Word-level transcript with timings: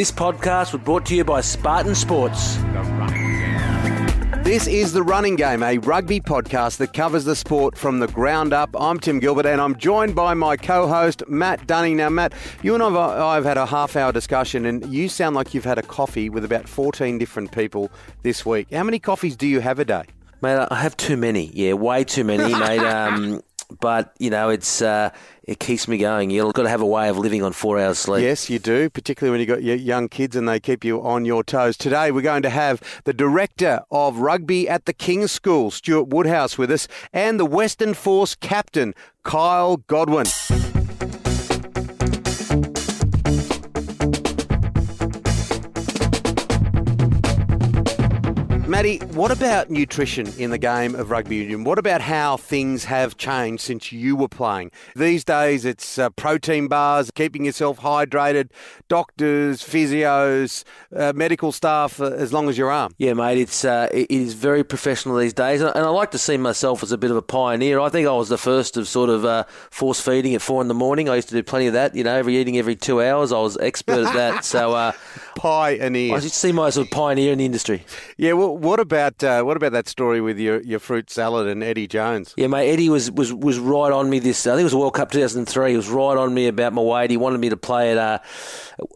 This 0.00 0.10
podcast 0.10 0.72
was 0.72 0.80
brought 0.80 1.04
to 1.04 1.14
you 1.14 1.24
by 1.24 1.42
Spartan 1.42 1.94
Sports. 1.94 2.56
This 4.42 4.66
is 4.66 4.94
The 4.94 5.02
Running 5.02 5.36
Game, 5.36 5.62
a 5.62 5.76
rugby 5.76 6.20
podcast 6.20 6.78
that 6.78 6.94
covers 6.94 7.26
the 7.26 7.36
sport 7.36 7.76
from 7.76 7.98
the 7.98 8.06
ground 8.06 8.54
up. 8.54 8.70
I'm 8.80 8.98
Tim 8.98 9.20
Gilbert 9.20 9.44
and 9.44 9.60
I'm 9.60 9.76
joined 9.76 10.14
by 10.14 10.32
my 10.32 10.56
co 10.56 10.88
host, 10.88 11.22
Matt 11.28 11.66
Dunning. 11.66 11.98
Now, 11.98 12.08
Matt, 12.08 12.32
you 12.62 12.74
and 12.74 12.82
I 12.82 13.34
have 13.34 13.44
had 13.44 13.58
a 13.58 13.66
half 13.66 13.94
hour 13.94 14.10
discussion, 14.10 14.64
and 14.64 14.90
you 14.90 15.10
sound 15.10 15.36
like 15.36 15.52
you've 15.52 15.66
had 15.66 15.76
a 15.76 15.82
coffee 15.82 16.30
with 16.30 16.46
about 16.46 16.66
14 16.66 17.18
different 17.18 17.52
people 17.52 17.90
this 18.22 18.46
week. 18.46 18.72
How 18.72 18.84
many 18.84 19.00
coffees 19.00 19.36
do 19.36 19.46
you 19.46 19.60
have 19.60 19.78
a 19.78 19.84
day? 19.84 20.04
Mate, 20.40 20.66
I 20.70 20.76
have 20.76 20.96
too 20.96 21.18
many. 21.18 21.50
Yeah, 21.52 21.74
way 21.74 22.04
too 22.04 22.24
many, 22.24 22.54
mate. 22.54 22.80
Um, 22.90 23.42
but 23.80 24.14
you 24.18 24.30
know, 24.30 24.48
it's 24.48 24.82
uh, 24.82 25.10
it 25.44 25.58
keeps 25.58 25.88
me 25.88 25.98
going. 25.98 26.30
You've 26.30 26.52
got 26.54 26.62
to 26.62 26.68
have 26.68 26.80
a 26.80 26.86
way 26.86 27.08
of 27.08 27.18
living 27.18 27.42
on 27.42 27.52
four 27.52 27.78
hours 27.78 27.98
sleep. 27.98 28.22
Yes, 28.22 28.50
you 28.50 28.58
do, 28.58 28.90
particularly 28.90 29.32
when 29.32 29.40
you've 29.40 29.56
got 29.56 29.62
your 29.62 29.76
young 29.76 30.08
kids 30.08 30.36
and 30.36 30.48
they 30.48 30.60
keep 30.60 30.84
you 30.84 31.02
on 31.02 31.24
your 31.24 31.42
toes. 31.42 31.76
Today, 31.76 32.10
we're 32.10 32.22
going 32.22 32.42
to 32.42 32.50
have 32.50 32.82
the 33.04 33.12
director 33.12 33.80
of 33.90 34.18
rugby 34.18 34.68
at 34.68 34.84
the 34.86 34.92
King's 34.92 35.32
School, 35.32 35.70
Stuart 35.70 36.08
Woodhouse, 36.08 36.58
with 36.58 36.70
us, 36.70 36.88
and 37.12 37.38
the 37.38 37.46
Western 37.46 37.94
Force 37.94 38.34
captain, 38.34 38.94
Kyle 39.24 39.78
Godwin. 39.78 40.26
Matty, 48.70 48.98
what 48.98 49.32
about 49.32 49.68
nutrition 49.68 50.28
in 50.38 50.50
the 50.50 50.58
game 50.58 50.94
of 50.94 51.10
rugby 51.10 51.38
union? 51.38 51.64
What 51.64 51.76
about 51.80 52.00
how 52.00 52.36
things 52.36 52.84
have 52.84 53.16
changed 53.16 53.64
since 53.64 53.90
you 53.90 54.14
were 54.14 54.28
playing? 54.28 54.70
These 54.94 55.24
days, 55.24 55.64
it's 55.64 55.98
uh, 55.98 56.10
protein 56.10 56.68
bars, 56.68 57.10
keeping 57.10 57.44
yourself 57.44 57.80
hydrated, 57.80 58.50
doctors, 58.86 59.60
physios, 59.60 60.62
uh, 60.94 61.12
medical 61.16 61.50
staff, 61.50 62.00
uh, 62.00 62.12
as 62.12 62.32
long 62.32 62.48
as 62.48 62.56
your 62.56 62.70
arm. 62.70 62.94
Yeah, 62.96 63.14
mate, 63.14 63.38
it's 63.38 63.64
uh, 63.64 63.88
it 63.92 64.08
is 64.08 64.34
very 64.34 64.62
professional 64.62 65.16
these 65.16 65.34
days, 65.34 65.62
and 65.62 65.76
I 65.76 65.88
like 65.88 66.12
to 66.12 66.18
see 66.18 66.36
myself 66.36 66.84
as 66.84 66.92
a 66.92 66.98
bit 66.98 67.10
of 67.10 67.16
a 67.16 67.22
pioneer. 67.22 67.80
I 67.80 67.88
think 67.88 68.06
I 68.06 68.12
was 68.12 68.28
the 68.28 68.38
first 68.38 68.76
of 68.76 68.86
sort 68.86 69.10
of 69.10 69.24
uh, 69.24 69.46
force 69.72 70.00
feeding 70.00 70.32
at 70.36 70.42
four 70.42 70.62
in 70.62 70.68
the 70.68 70.74
morning. 70.74 71.08
I 71.08 71.16
used 71.16 71.28
to 71.30 71.34
do 71.34 71.42
plenty 71.42 71.66
of 71.66 71.72
that. 71.72 71.96
You 71.96 72.04
know, 72.04 72.14
every 72.14 72.36
eating 72.36 72.56
every 72.56 72.76
two 72.76 73.02
hours. 73.02 73.32
I 73.32 73.40
was 73.40 73.58
expert 73.58 74.06
at 74.06 74.14
that. 74.14 74.44
So 74.44 74.74
uh, 74.74 74.92
pioneer. 75.34 76.12
I 76.12 76.18
used 76.18 76.28
to 76.28 76.38
see 76.38 76.52
myself 76.52 76.86
as 76.86 76.92
a 76.92 76.94
pioneer 76.94 77.32
in 77.32 77.38
the 77.38 77.44
industry. 77.44 77.84
Yeah, 78.16 78.34
well, 78.34 78.59
what 78.60 78.78
about 78.78 79.24
uh, 79.24 79.42
what 79.42 79.56
about 79.56 79.72
that 79.72 79.88
story 79.88 80.20
with 80.20 80.38
your, 80.38 80.60
your 80.60 80.78
fruit 80.78 81.08
salad 81.08 81.48
and 81.48 81.62
Eddie 81.62 81.86
Jones? 81.86 82.34
Yeah, 82.36 82.46
mate, 82.48 82.70
Eddie 82.70 82.90
was, 82.90 83.10
was, 83.10 83.32
was 83.32 83.58
right 83.58 83.90
on 83.90 84.10
me 84.10 84.18
this. 84.18 84.46
I 84.46 84.50
think 84.50 84.60
it 84.60 84.64
was 84.64 84.74
World 84.74 84.94
Cup 84.94 85.10
2003. 85.10 85.70
He 85.70 85.76
was 85.76 85.88
right 85.88 86.16
on 86.18 86.34
me 86.34 86.46
about 86.46 86.74
my 86.74 86.82
weight. 86.82 87.10
He 87.10 87.16
wanted 87.16 87.40
me 87.40 87.48
to 87.48 87.56
play 87.56 87.92
at. 87.92 87.98
Uh, 87.98 88.18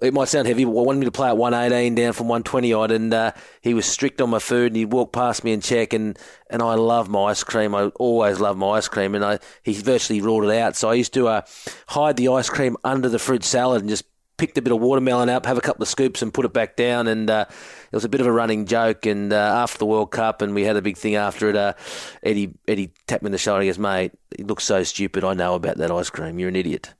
it 0.03 0.12
might 0.12 0.29
sound 0.29 0.47
heavy, 0.47 0.67
but 0.67 0.73
wanted 0.73 0.98
me 0.98 1.06
to 1.06 1.12
play 1.12 1.29
at 1.29 1.39
118 1.39 1.95
down 1.95 2.12
from 2.12 2.29
120 2.29 2.73
odd, 2.75 2.91
and 2.91 3.15
uh, 3.15 3.33
he 3.62 3.73
was 3.73 3.87
strict 3.87 4.21
on 4.21 4.29
my 4.29 4.39
food. 4.39 4.67
And 4.67 4.77
he'd 4.77 4.93
walk 4.93 5.12
past 5.12 5.45
me 5.45 5.55
and 5.55 5.62
check, 5.62 5.95
and, 5.95 6.19
and 6.51 6.61
I 6.61 6.75
love 6.75 7.09
my 7.09 7.25
ice 7.25 7.43
cream. 7.43 7.75
I 7.75 7.84
always 7.97 8.41
love 8.41 8.59
my 8.59 8.69
ice 8.73 8.89
cream, 8.89 9.15
and 9.15 9.25
I 9.25 9.39
he 9.62 9.73
virtually 9.73 10.21
ruled 10.21 10.45
it 10.45 10.59
out. 10.59 10.77
So 10.77 10.91
I 10.91 10.95
used 10.95 11.15
to 11.15 11.28
uh, 11.28 11.43
hide 11.89 12.19
the 12.19 12.28
ice 12.28 12.51
cream 12.51 12.77
under 12.84 13.09
the 13.09 13.19
fruit 13.19 13.43
salad 13.43 13.81
and 13.81 13.89
just 13.89 14.05
picked 14.37 14.59
a 14.59 14.63
bit 14.63 14.73
of 14.73 14.81
watermelon 14.81 15.29
up, 15.29 15.47
have 15.47 15.59
a 15.59 15.61
couple 15.61 15.83
of 15.83 15.89
scoops, 15.89 16.23
and 16.23 16.33
put 16.33 16.45
it 16.45 16.53
back 16.53 16.77
down. 16.77 17.07
And 17.07 17.31
uh, 17.31 17.47
it 17.49 17.95
was 17.95 18.05
a 18.05 18.09
bit 18.09 18.21
of 18.21 18.27
a 18.27 18.33
running 18.33 18.67
joke. 18.67 19.07
And 19.07 19.33
uh, 19.33 19.37
after 19.37 19.79
the 19.79 19.87
World 19.87 20.11
Cup, 20.11 20.43
and 20.43 20.55
we 20.55 20.65
had 20.65 20.77
a 20.77 20.83
big 20.83 20.97
thing 20.97 21.15
after 21.15 21.49
it, 21.51 21.57
uh, 21.57 21.75
Eddie 22.23 22.55
Eddie 22.67 22.93
tapped 23.07 23.23
me 23.23 23.29
in 23.29 23.33
the 23.33 23.39
shoulder. 23.39 23.62
He 23.62 23.69
goes, 23.69 23.79
"Mate, 23.79 24.12
it 24.33 24.47
looks 24.47 24.65
so 24.65 24.83
stupid. 24.83 25.25
I 25.25 25.35
know 25.35 25.55
about 25.55 25.79
that 25.79 25.91
ice 25.91 26.11
cream. 26.11 26.39
You're 26.39 26.49
an 26.49 26.57
idiot." 26.57 26.95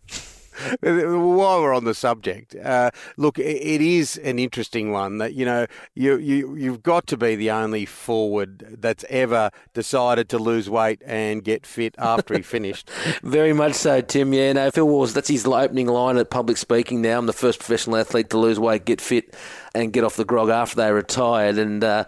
While 0.81 1.63
we're 1.63 1.75
on 1.75 1.85
the 1.85 1.95
subject, 1.95 2.55
uh, 2.57 2.91
look, 3.17 3.39
it 3.39 3.81
is 3.81 4.17
an 4.19 4.39
interesting 4.39 4.93
one 4.93 5.19
that 5.19 5.35
you 5.35 5.45
know 5.45 5.67
you 5.95 6.17
you 6.19 6.55
you've 6.55 6.83
got 6.83 7.07
to 7.09 7.17
be 7.17 7.37
the 7.37 7.51
only 7.51 7.87
forward 7.87 8.77
that's 8.79 9.05
ever 9.09 9.51
decided 9.73 10.29
to 10.31 10.39
lose 10.39 10.71
weight 10.71 11.03
and 11.05 11.45
get 11.45 11.67
fit 11.67 11.95
after 11.99 12.35
he 12.35 12.43
finished. 12.43 12.91
Very 13.23 13.53
much 13.53 13.75
so, 13.75 14.01
Tim. 14.01 14.33
Yeah, 14.33 14.53
no, 14.53 14.71
Phil 14.71 14.87
Waugh's. 14.87 15.15
That's 15.15 15.29
his 15.29 15.47
opening 15.47 15.87
line 15.87 16.17
at 16.17 16.31
public 16.31 16.57
speaking. 16.57 17.03
Now 17.03 17.19
I'm 17.19 17.27
the 17.27 17.33
first 17.33 17.59
professional 17.59 17.97
athlete 17.97 18.31
to 18.31 18.39
lose 18.39 18.59
weight, 18.59 18.85
get 18.85 19.01
fit, 19.01 19.35
and 19.75 19.93
get 19.93 20.05
off 20.05 20.17
the 20.17 20.25
grog 20.25 20.49
after 20.49 20.77
they 20.77 20.93
retired. 20.93 21.59
And 21.59 21.83
uh, 21.83 22.05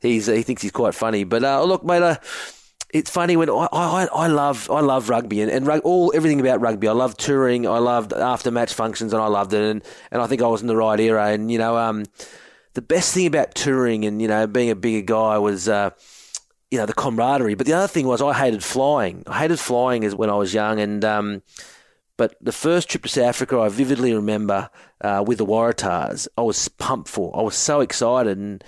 he's 0.00 0.26
he 0.26 0.42
thinks 0.42 0.62
he's 0.62 0.72
quite 0.72 0.94
funny. 0.94 1.24
But 1.24 1.44
uh, 1.44 1.62
look, 1.64 1.84
mate. 1.84 2.18
It's 2.90 3.10
funny 3.10 3.36
when 3.36 3.50
I, 3.50 3.68
I, 3.72 4.08
I 4.12 4.26
love 4.28 4.70
I 4.70 4.80
love 4.80 5.10
rugby 5.10 5.42
and, 5.42 5.50
and 5.50 5.66
rug, 5.66 5.82
all 5.84 6.10
everything 6.14 6.40
about 6.40 6.60
rugby. 6.60 6.88
I 6.88 6.92
love 6.92 7.16
touring. 7.16 7.66
I 7.66 7.78
loved 7.78 8.12
after 8.14 8.50
match 8.50 8.72
functions 8.72 9.12
and 9.12 9.22
I 9.22 9.26
loved 9.26 9.52
it. 9.52 9.62
And, 9.62 9.84
and 10.10 10.22
I 10.22 10.26
think 10.26 10.40
I 10.40 10.46
was 10.46 10.62
in 10.62 10.68
the 10.68 10.76
right 10.76 10.98
era. 10.98 11.28
And 11.28 11.52
you 11.52 11.58
know, 11.58 11.76
um, 11.76 12.04
the 12.72 12.82
best 12.82 13.12
thing 13.12 13.26
about 13.26 13.54
touring 13.54 14.04
and 14.04 14.22
you 14.22 14.28
know 14.28 14.46
being 14.46 14.70
a 14.70 14.74
bigger 14.74 15.04
guy 15.04 15.38
was 15.38 15.68
uh, 15.68 15.90
you 16.70 16.78
know 16.78 16.86
the 16.86 16.94
camaraderie. 16.94 17.54
But 17.54 17.66
the 17.66 17.74
other 17.74 17.88
thing 17.88 18.06
was 18.06 18.22
I 18.22 18.32
hated 18.32 18.64
flying. 18.64 19.22
I 19.26 19.40
hated 19.40 19.60
flying 19.60 20.04
as 20.04 20.14
when 20.14 20.30
I 20.30 20.34
was 20.34 20.54
young. 20.54 20.80
And 20.80 21.04
um, 21.04 21.42
but 22.16 22.36
the 22.40 22.52
first 22.52 22.88
trip 22.88 23.02
to 23.04 23.08
South 23.08 23.26
Africa, 23.26 23.60
I 23.60 23.68
vividly 23.68 24.14
remember 24.14 24.70
uh, 25.00 25.22
with 25.26 25.38
the 25.38 25.46
Waratahs. 25.46 26.26
I 26.36 26.42
was 26.42 26.68
pumped 26.68 27.08
for. 27.08 27.36
I 27.38 27.42
was 27.42 27.54
so 27.54 27.80
excited 27.80 28.38
and 28.38 28.64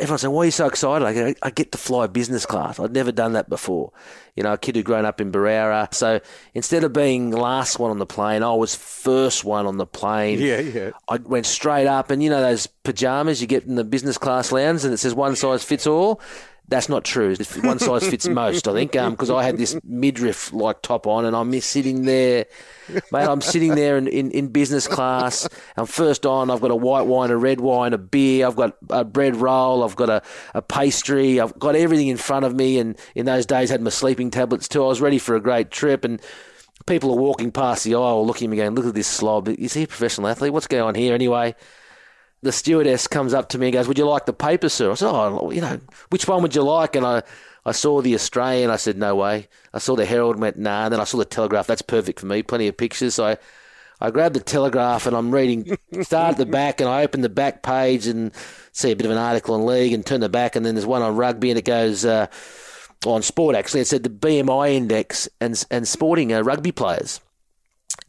everyone's 0.00 0.22
saying, 0.22 0.32
why 0.32 0.42
are 0.42 0.44
you 0.46 0.50
so 0.50 0.66
excited? 0.66 1.06
I, 1.06 1.34
I 1.42 1.50
get 1.50 1.72
to 1.72 1.78
fly 1.78 2.06
business 2.06 2.46
class. 2.46 2.80
I'd 2.80 2.92
never 2.92 3.12
done 3.12 3.34
that 3.34 3.48
before. 3.48 3.92
You 4.34 4.42
know, 4.42 4.54
a 4.54 4.58
kid 4.58 4.74
who'd 4.74 4.84
grown 4.84 5.04
up 5.04 5.20
in 5.20 5.30
Berowra. 5.30 5.92
So 5.92 6.20
instead 6.54 6.84
of 6.84 6.92
being 6.92 7.30
last 7.30 7.78
one 7.78 7.90
on 7.90 7.98
the 7.98 8.06
plane, 8.06 8.42
I 8.42 8.54
was 8.54 8.74
first 8.74 9.44
one 9.44 9.66
on 9.66 9.76
the 9.76 9.86
plane. 9.86 10.38
Yeah, 10.40 10.60
yeah. 10.60 10.90
I 11.08 11.16
went 11.18 11.46
straight 11.46 11.86
up, 11.86 12.10
and 12.10 12.22
you 12.22 12.30
know 12.30 12.40
those 12.40 12.66
pajamas 12.66 13.40
you 13.40 13.46
get 13.46 13.64
in 13.64 13.74
the 13.74 13.84
business 13.84 14.16
class 14.18 14.50
lounge, 14.50 14.84
and 14.84 14.94
it 14.94 14.98
says 14.98 15.14
one 15.14 15.36
size 15.36 15.62
fits 15.62 15.86
all. 15.86 16.20
That's 16.70 16.88
not 16.88 17.04
true. 17.04 17.34
One 17.62 17.80
size 17.80 18.08
fits 18.08 18.28
most, 18.28 18.68
I 18.68 18.72
think, 18.72 18.92
because 18.92 19.28
um, 19.28 19.36
I 19.36 19.42
had 19.42 19.58
this 19.58 19.76
midriff 19.82 20.52
like 20.52 20.82
top 20.82 21.04
on, 21.08 21.24
and 21.24 21.34
I'm 21.34 21.52
sitting 21.60 22.04
there, 22.04 22.46
mate. 23.10 23.26
I'm 23.26 23.40
sitting 23.40 23.74
there 23.74 23.98
in, 23.98 24.06
in, 24.06 24.30
in, 24.30 24.46
business 24.48 24.86
class. 24.86 25.48
I'm 25.76 25.86
first 25.86 26.24
on. 26.24 26.48
I've 26.48 26.60
got 26.60 26.70
a 26.70 26.76
white 26.76 27.02
wine, 27.02 27.30
a 27.30 27.36
red 27.36 27.60
wine, 27.60 27.92
a 27.92 27.98
beer. 27.98 28.46
I've 28.46 28.54
got 28.54 28.76
a 28.88 29.04
bread 29.04 29.34
roll. 29.34 29.82
I've 29.82 29.96
got 29.96 30.10
a, 30.10 30.22
a 30.54 30.62
pastry. 30.62 31.40
I've 31.40 31.58
got 31.58 31.74
everything 31.74 32.06
in 32.06 32.16
front 32.16 32.44
of 32.44 32.54
me. 32.54 32.78
And 32.78 32.96
in 33.16 33.26
those 33.26 33.46
days, 33.46 33.72
I 33.72 33.74
had 33.74 33.82
my 33.82 33.90
sleeping 33.90 34.30
tablets 34.30 34.68
too. 34.68 34.84
I 34.84 34.86
was 34.86 35.00
ready 35.00 35.18
for 35.18 35.34
a 35.34 35.40
great 35.40 35.72
trip. 35.72 36.04
And 36.04 36.22
people 36.86 37.10
are 37.10 37.16
walking 37.16 37.50
past 37.50 37.82
the 37.82 37.96
aisle, 37.96 38.24
looking 38.24 38.46
at 38.46 38.50
me, 38.52 38.58
going, 38.58 38.76
"Look 38.76 38.86
at 38.86 38.94
this 38.94 39.08
slob. 39.08 39.48
Is 39.48 39.74
he 39.74 39.82
a 39.82 39.88
professional 39.88 40.28
athlete? 40.28 40.52
What's 40.52 40.68
going 40.68 40.84
on 40.84 40.94
here 40.94 41.14
anyway?" 41.14 41.56
The 42.42 42.52
stewardess 42.52 43.06
comes 43.06 43.34
up 43.34 43.50
to 43.50 43.58
me 43.58 43.66
and 43.66 43.74
goes, 43.74 43.88
"Would 43.88 43.98
you 43.98 44.06
like 44.06 44.26
the 44.26 44.32
paper, 44.32 44.68
sir?" 44.68 44.90
I 44.90 44.94
said, 44.94 45.10
"Oh, 45.10 45.50
you 45.50 45.60
know, 45.60 45.78
which 46.10 46.26
one 46.26 46.42
would 46.42 46.54
you 46.54 46.62
like?" 46.62 46.96
And 46.96 47.04
I, 47.04 47.22
I 47.64 47.72
saw 47.72 48.00
the 48.00 48.14
Australian. 48.14 48.70
I 48.70 48.76
said, 48.76 48.96
"No 48.96 49.14
way." 49.16 49.48
I 49.72 49.78
saw 49.78 49.96
the 49.96 50.06
Herald 50.06 50.36
and 50.36 50.42
went, 50.42 50.58
"Nah." 50.58 50.84
And 50.84 50.92
then 50.92 51.00
I 51.00 51.04
saw 51.04 51.18
the 51.18 51.24
Telegraph. 51.24 51.66
That's 51.66 51.82
perfect 51.82 52.20
for 52.20 52.26
me. 52.26 52.42
Plenty 52.42 52.68
of 52.68 52.76
pictures. 52.76 53.14
So 53.14 53.26
I, 53.26 53.36
I 54.00 54.10
grabbed 54.10 54.34
the 54.34 54.40
Telegraph 54.40 55.06
and 55.06 55.14
I'm 55.14 55.30
reading. 55.30 55.76
Start 56.02 56.32
at 56.32 56.38
the 56.38 56.46
back 56.46 56.80
and 56.80 56.88
I 56.88 57.02
open 57.02 57.20
the 57.20 57.28
back 57.28 57.62
page 57.62 58.06
and 58.06 58.32
see 58.72 58.90
a 58.90 58.96
bit 58.96 59.04
of 59.06 59.12
an 59.12 59.18
article 59.18 59.54
on 59.54 59.66
league 59.66 59.92
and 59.92 60.04
turn 60.04 60.20
the 60.20 60.28
back 60.28 60.56
and 60.56 60.64
then 60.64 60.74
there's 60.74 60.86
one 60.86 61.02
on 61.02 61.16
rugby 61.16 61.50
and 61.50 61.58
it 61.58 61.64
goes. 61.64 62.04
Uh, 62.04 62.26
on 63.06 63.22
sport, 63.22 63.56
actually, 63.56 63.80
it 63.80 63.86
said 63.86 64.02
the 64.02 64.10
BMI 64.10 64.74
index 64.74 65.26
and 65.40 65.64
and 65.70 65.88
sporting 65.88 66.34
uh, 66.34 66.42
rugby 66.42 66.70
players. 66.70 67.20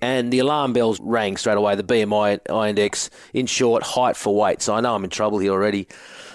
And 0.01 0.33
the 0.33 0.39
alarm 0.39 0.73
bells 0.73 0.99
rang 0.99 1.37
straight 1.37 1.57
away. 1.57 1.75
The 1.75 1.83
BMI 1.83 2.39
index, 2.69 3.09
in 3.33 3.45
short, 3.45 3.83
height 3.83 4.17
for 4.17 4.35
weight. 4.35 4.61
So 4.61 4.73
I 4.73 4.81
know 4.81 4.95
I'm 4.95 5.03
in 5.03 5.11
trouble 5.11 5.39
here 5.39 5.51
already. 5.51 5.87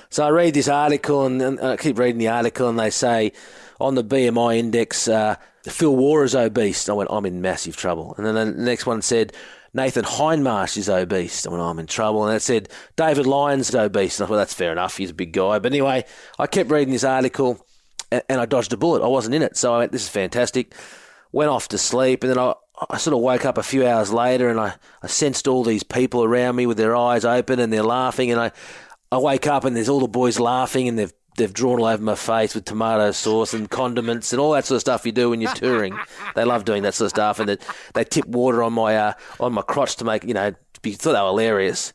So 0.08 0.24
I 0.24 0.30
read 0.30 0.54
this 0.54 0.68
article 0.68 1.26
and, 1.26 1.42
and 1.42 1.60
I 1.60 1.76
keep 1.76 1.98
reading 1.98 2.18
the 2.18 2.28
article, 2.28 2.68
and 2.68 2.78
they 2.78 2.90
say 2.90 3.32
on 3.80 3.96
the 3.96 4.04
BMI 4.04 4.58
index, 4.58 5.08
uh, 5.08 5.36
Phil 5.64 5.94
Waugh 5.94 6.22
is 6.22 6.34
obese. 6.34 6.88
I 6.88 6.92
went, 6.92 7.10
I'm 7.12 7.26
in 7.26 7.40
massive 7.40 7.76
trouble. 7.76 8.14
And 8.16 8.26
then 8.26 8.34
the 8.34 8.62
next 8.62 8.86
one 8.86 9.02
said, 9.02 9.32
Nathan 9.74 10.04
Hindmarsh 10.04 10.76
is 10.76 10.88
obese. 10.88 11.46
I 11.46 11.50
went, 11.50 11.62
I'm 11.62 11.78
in 11.78 11.86
trouble. 11.86 12.26
And 12.26 12.36
it 12.36 12.40
said, 12.40 12.68
David 12.96 13.26
Lyons 13.26 13.68
is 13.68 13.74
obese. 13.74 14.18
And 14.18 14.24
I 14.24 14.28
thought, 14.28 14.36
that's 14.36 14.54
fair 14.54 14.72
enough. 14.72 14.96
He's 14.96 15.10
a 15.10 15.14
big 15.14 15.32
guy. 15.32 15.58
But 15.58 15.72
anyway, 15.72 16.04
I 16.38 16.46
kept 16.46 16.70
reading 16.70 16.92
this 16.92 17.04
article 17.04 17.66
and, 18.10 18.22
and 18.28 18.40
I 18.40 18.46
dodged 18.46 18.72
a 18.72 18.76
bullet. 18.76 19.04
I 19.04 19.08
wasn't 19.08 19.34
in 19.34 19.42
it. 19.42 19.56
So 19.56 19.74
I 19.74 19.78
went, 19.78 19.92
this 19.92 20.04
is 20.04 20.08
fantastic. 20.08 20.74
Went 21.32 21.50
off 21.50 21.68
to 21.68 21.78
sleep. 21.78 22.22
And 22.22 22.32
then 22.32 22.38
I, 22.38 22.54
I 22.90 22.98
sort 22.98 23.14
of 23.14 23.20
woke 23.20 23.44
up 23.44 23.58
a 23.58 23.62
few 23.62 23.86
hours 23.86 24.12
later 24.12 24.48
and 24.48 24.60
I, 24.60 24.74
I 25.02 25.06
sensed 25.06 25.48
all 25.48 25.64
these 25.64 25.82
people 25.82 26.24
around 26.24 26.56
me 26.56 26.66
with 26.66 26.76
their 26.76 26.96
eyes 26.96 27.24
open 27.24 27.60
and 27.60 27.72
they're 27.72 27.82
laughing. 27.82 28.30
And 28.30 28.40
I, 28.40 28.52
I 29.10 29.18
wake 29.18 29.46
up 29.46 29.64
and 29.64 29.76
there's 29.76 29.88
all 29.88 30.00
the 30.00 30.08
boys 30.08 30.38
laughing 30.38 30.88
and 30.88 30.98
they've 30.98 31.12
they've 31.36 31.52
drawn 31.52 31.78
all 31.78 31.86
over 31.86 32.02
my 32.02 32.14
face 32.14 32.54
with 32.54 32.64
tomato 32.64 33.10
sauce 33.10 33.54
and 33.54 33.70
condiments 33.70 34.32
and 34.32 34.40
all 34.40 34.52
that 34.52 34.64
sort 34.64 34.76
of 34.76 34.80
stuff 34.80 35.06
you 35.06 35.12
do 35.12 35.30
when 35.30 35.40
you're 35.40 35.52
touring. 35.54 35.98
they 36.34 36.44
love 36.44 36.64
doing 36.64 36.82
that 36.82 36.94
sort 36.94 37.06
of 37.06 37.10
stuff, 37.10 37.38
and 37.38 37.48
they, 37.48 37.58
they 37.94 38.04
tip 38.04 38.26
water 38.26 38.62
on 38.62 38.72
my 38.72 38.96
uh, 38.96 39.12
on 39.40 39.52
my 39.52 39.62
crotch 39.62 39.96
to 39.96 40.04
make 40.04 40.24
you 40.24 40.34
know. 40.34 40.52
Be, 40.82 40.92
thought 40.92 41.14
they 41.14 41.20
were 41.20 41.28
hilarious. 41.28 41.92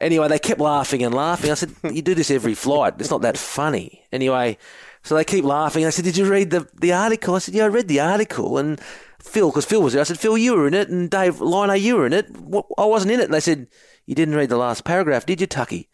Anyway, 0.00 0.26
they 0.28 0.38
kept 0.38 0.60
laughing 0.60 1.02
and 1.02 1.14
laughing. 1.14 1.50
I 1.50 1.54
said, 1.54 1.74
"You 1.84 2.02
do 2.02 2.14
this 2.14 2.30
every 2.30 2.54
flight. 2.54 2.94
It's 2.98 3.10
not 3.10 3.22
that 3.22 3.38
funny." 3.38 4.04
Anyway, 4.12 4.58
so 5.04 5.14
they 5.14 5.24
keep 5.24 5.44
laughing. 5.44 5.86
I 5.86 5.90
said, 5.90 6.04
"Did 6.04 6.16
you 6.16 6.28
read 6.28 6.50
the 6.50 6.68
the 6.74 6.92
article?" 6.92 7.36
I 7.36 7.38
said, 7.38 7.54
"Yeah, 7.54 7.64
I 7.64 7.68
read 7.68 7.86
the 7.86 8.00
article." 8.00 8.58
And 8.58 8.80
Phil, 9.24 9.50
because 9.50 9.64
Phil 9.64 9.82
was 9.82 9.94
there. 9.94 10.00
I 10.00 10.04
said, 10.04 10.18
Phil, 10.18 10.36
you 10.36 10.54
were 10.54 10.68
in 10.68 10.74
it, 10.74 10.90
and 10.90 11.10
Dave 11.10 11.40
Lyons, 11.40 11.82
you 11.82 11.96
were 11.96 12.06
in 12.06 12.12
it. 12.12 12.26
I 12.76 12.84
wasn't 12.84 13.12
in 13.12 13.20
it. 13.20 13.24
And 13.24 13.32
they 13.32 13.40
said, 13.40 13.68
You 14.04 14.14
didn't 14.14 14.34
read 14.34 14.50
the 14.50 14.58
last 14.58 14.84
paragraph, 14.84 15.24
did 15.24 15.40
you, 15.40 15.46
Tucky? 15.46 15.88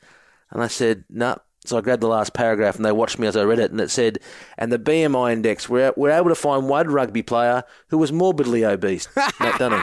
And 0.51 0.63
I 0.63 0.67
said, 0.67 1.05
No. 1.09 1.29
Nah. 1.29 1.37
So 1.67 1.77
I 1.77 1.83
grabbed 1.83 2.03
the 2.03 2.09
last 2.09 2.33
paragraph 2.33 2.77
and 2.77 2.87
they 2.87 2.93
watched 2.93 3.19
me 3.19 3.27
as 3.27 3.37
I 3.37 3.43
read 3.43 3.59
it, 3.59 3.71
and 3.71 3.81
it 3.83 3.91
said, 3.91 4.19
and 4.57 4.73
the 4.73 4.79
BMI 4.79 5.35
index, 5.35 5.69
we're, 5.69 5.93
we're 5.95 6.11
able 6.11 6.31
to 6.31 6.35
find 6.35 6.71
one 6.71 6.89
rugby 6.89 7.23
player 7.23 7.65
who 7.89 7.99
was 7.99 8.13
morbidly 8.13 8.65
obese. 8.65 9.09
Matt 9.39 9.59
Dunning. 9.59 9.83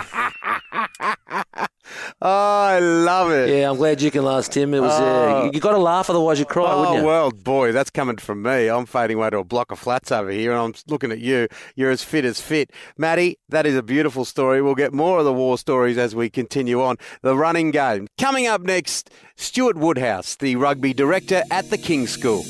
Oh, 2.19 2.27
I 2.29 2.79
love 2.79 3.29
it. 3.31 3.49
Yeah, 3.49 3.69
I'm 3.69 3.77
glad 3.77 4.01
you 4.01 4.09
can 4.09 4.23
last, 4.23 4.51
Tim. 4.51 4.73
It 4.73 4.79
was 4.79 4.91
uh, 4.91 5.43
you, 5.45 5.51
you 5.53 5.59
got 5.59 5.73
to 5.73 5.77
laugh, 5.77 6.09
otherwise 6.09 6.39
you 6.39 6.45
cry, 6.45 6.71
oh, 6.71 6.79
wouldn't 6.79 6.97
you? 6.97 7.03
well, 7.03 7.29
boy, 7.29 7.71
that's 7.71 7.91
coming 7.91 8.17
from 8.17 8.41
me. 8.41 8.69
I'm 8.69 8.87
fading 8.87 9.17
away 9.17 9.29
to 9.29 9.37
a 9.37 9.43
block 9.43 9.71
of 9.71 9.77
flats 9.77 10.11
over 10.11 10.31
here, 10.31 10.51
and 10.51 10.59
I'm 10.59 10.73
looking 10.87 11.11
at 11.11 11.19
you. 11.19 11.47
You're 11.75 11.91
as 11.91 12.03
fit 12.03 12.25
as 12.25 12.41
fit. 12.41 12.71
Matty, 12.97 13.37
that 13.49 13.67
is 13.67 13.75
a 13.75 13.83
beautiful 13.83 14.25
story. 14.25 14.63
We'll 14.63 14.73
get 14.73 14.93
more 14.93 15.19
of 15.19 15.25
the 15.25 15.33
war 15.33 15.59
stories 15.59 15.99
as 15.99 16.15
we 16.15 16.31
continue 16.31 16.81
on. 16.81 16.97
The 17.21 17.35
running 17.35 17.69
game. 17.69 18.07
Coming 18.17 18.47
up 18.47 18.61
next, 18.61 19.11
Stuart 19.35 19.77
Woodhouse, 19.77 20.37
the 20.37 20.55
rugby 20.55 20.95
director 20.95 21.43
at 21.51 21.69
the 21.69 21.77
King's 21.77 22.09
School. 22.09 22.43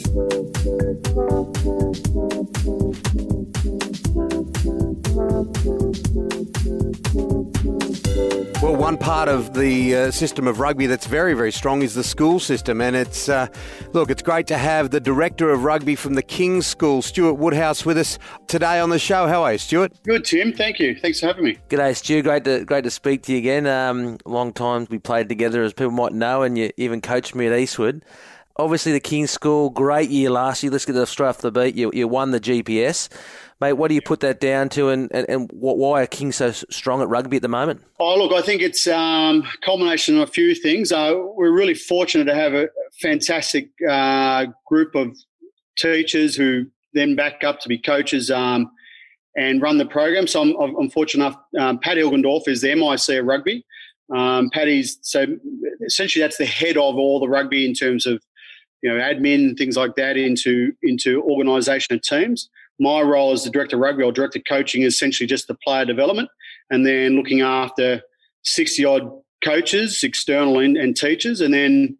One 8.87 8.97
part 8.97 9.27
of 9.27 9.53
the 9.53 9.93
uh, 9.93 10.11
system 10.11 10.47
of 10.47 10.61
rugby 10.61 10.85
that's 10.85 11.07
very, 11.07 11.33
very 11.33 11.51
strong 11.51 11.81
is 11.81 11.93
the 11.93 12.05
school 12.05 12.39
system. 12.39 12.79
And 12.79 12.95
it's, 12.95 13.27
uh, 13.27 13.47
look, 13.91 14.09
it's 14.09 14.21
great 14.21 14.47
to 14.47 14.57
have 14.57 14.91
the 14.91 15.01
director 15.01 15.49
of 15.49 15.65
rugby 15.65 15.93
from 15.93 16.13
the 16.13 16.21
King's 16.21 16.67
School, 16.67 17.01
Stuart 17.01 17.33
Woodhouse, 17.33 17.85
with 17.85 17.97
us 17.97 18.17
today 18.47 18.79
on 18.79 18.89
the 18.89 18.97
show. 18.97 19.27
How 19.27 19.43
are 19.43 19.51
you, 19.51 19.57
Stuart? 19.57 19.91
Good, 20.03 20.23
Tim. 20.23 20.53
Thank 20.53 20.79
you. 20.79 20.95
Thanks 20.95 21.19
for 21.19 21.25
having 21.25 21.43
me. 21.43 21.57
G'day, 21.67 21.97
Stu. 21.97 22.23
Great 22.23 22.45
to 22.45 22.63
great 22.63 22.85
to 22.85 22.89
speak 22.89 23.23
to 23.23 23.33
you 23.33 23.39
again. 23.39 23.67
Um, 23.67 24.19
long 24.23 24.53
time 24.53 24.87
we 24.89 24.99
played 24.99 25.27
together, 25.27 25.63
as 25.63 25.73
people 25.73 25.91
might 25.91 26.13
know, 26.13 26.43
and 26.43 26.57
you 26.57 26.71
even 26.77 27.01
coached 27.01 27.35
me 27.35 27.45
at 27.45 27.59
Eastwood. 27.59 28.05
Obviously, 28.59 28.91
the 28.91 28.99
King 28.99 29.27
School, 29.27 29.69
great 29.69 30.09
year 30.09 30.29
last 30.31 30.63
year. 30.63 30.71
Let's 30.71 30.85
get 30.85 30.95
it 30.95 31.05
straight 31.05 31.27
off 31.27 31.39
the 31.39 31.51
beat. 31.51 31.75
You, 31.75 31.91
you 31.93 32.07
won 32.07 32.31
the 32.31 32.39
GPS. 32.39 33.07
Mate, 33.61 33.73
what 33.73 33.89
do 33.89 33.95
you 33.95 34.01
put 34.01 34.19
that 34.21 34.39
down 34.39 34.69
to, 34.69 34.89
and, 34.89 35.11
and, 35.11 35.29
and 35.29 35.49
why 35.51 36.03
are 36.03 36.07
Kings 36.07 36.35
so 36.35 36.51
strong 36.51 37.01
at 37.01 37.07
rugby 37.07 37.37
at 37.37 37.41
the 37.41 37.47
moment? 37.47 37.83
Oh, 37.99 38.15
look, 38.17 38.31
I 38.33 38.41
think 38.41 38.61
it's 38.61 38.87
um, 38.87 39.41
a 39.41 39.65
culmination 39.65 40.17
of 40.17 40.29
a 40.29 40.31
few 40.31 40.55
things. 40.55 40.91
Uh, 40.91 41.13
we're 41.35 41.51
really 41.51 41.73
fortunate 41.73 42.25
to 42.25 42.35
have 42.35 42.53
a 42.53 42.69
fantastic 43.01 43.69
uh, 43.87 44.45
group 44.65 44.95
of 44.95 45.15
teachers 45.77 46.35
who 46.35 46.65
then 46.93 47.15
back 47.15 47.43
up 47.43 47.59
to 47.61 47.69
be 47.69 47.77
coaches 47.77 48.31
um, 48.31 48.71
and 49.35 49.61
run 49.61 49.77
the 49.77 49.85
program. 49.85 50.27
So 50.27 50.41
I'm, 50.41 50.75
I'm 50.75 50.89
fortunate 50.89 51.25
enough. 51.25 51.39
Um, 51.59 51.79
Pat 51.79 51.97
Hilgendorf 51.97 52.47
is 52.47 52.61
the 52.61 52.73
MIC 52.75 53.19
of 53.19 53.25
rugby. 53.25 53.65
Um, 54.15 54.49
Paddy's 54.51 54.99
so 55.01 55.25
essentially 55.85 56.21
that's 56.21 56.37
the 56.37 56.45
head 56.45 56.77
of 56.77 56.95
all 56.95 57.19
the 57.19 57.27
rugby 57.27 57.65
in 57.65 57.73
terms 57.73 58.05
of 58.05 58.21
you 58.81 58.89
know 58.89 58.99
admin 58.99 59.57
things 59.57 59.75
like 59.75 59.95
that 59.95 60.17
into 60.17 60.71
into 60.83 61.21
organisation 61.23 61.95
of 61.95 62.01
teams 62.01 62.49
my 62.79 63.01
role 63.01 63.31
as 63.31 63.43
the 63.43 63.49
director 63.49 63.75
of 63.75 63.81
rugby 63.81 64.03
or 64.03 64.11
director 64.11 64.39
of 64.39 64.45
coaching 64.47 64.83
is 64.83 64.93
essentially 64.93 65.27
just 65.27 65.47
the 65.47 65.55
player 65.55 65.85
development 65.85 66.29
and 66.69 66.85
then 66.85 67.15
looking 67.15 67.41
after 67.41 68.01
60 68.43 68.85
odd 68.85 69.11
coaches, 69.43 70.03
external 70.03 70.59
and, 70.59 70.77
and 70.77 70.95
teachers. 70.95 71.41
And 71.41 71.53
then 71.53 71.97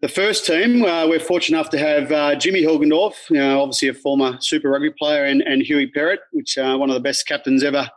the 0.00 0.08
first 0.08 0.46
team, 0.46 0.84
uh, 0.84 1.06
we're 1.06 1.20
fortunate 1.20 1.58
enough 1.58 1.70
to 1.70 1.78
have 1.78 2.12
uh, 2.12 2.34
Jimmy 2.34 2.62
Hilgendorf, 2.62 3.14
you 3.30 3.36
know, 3.36 3.62
obviously 3.62 3.88
a 3.88 3.94
former 3.94 4.36
Super 4.40 4.70
Rugby 4.70 4.90
player, 4.98 5.24
and, 5.24 5.42
and 5.42 5.62
Huey 5.62 5.90
Perrett, 5.90 6.18
which 6.32 6.58
uh, 6.58 6.76
one 6.76 6.90
of 6.90 6.94
the 6.94 7.00
best 7.00 7.26
captains 7.26 7.62
ever 7.62 7.88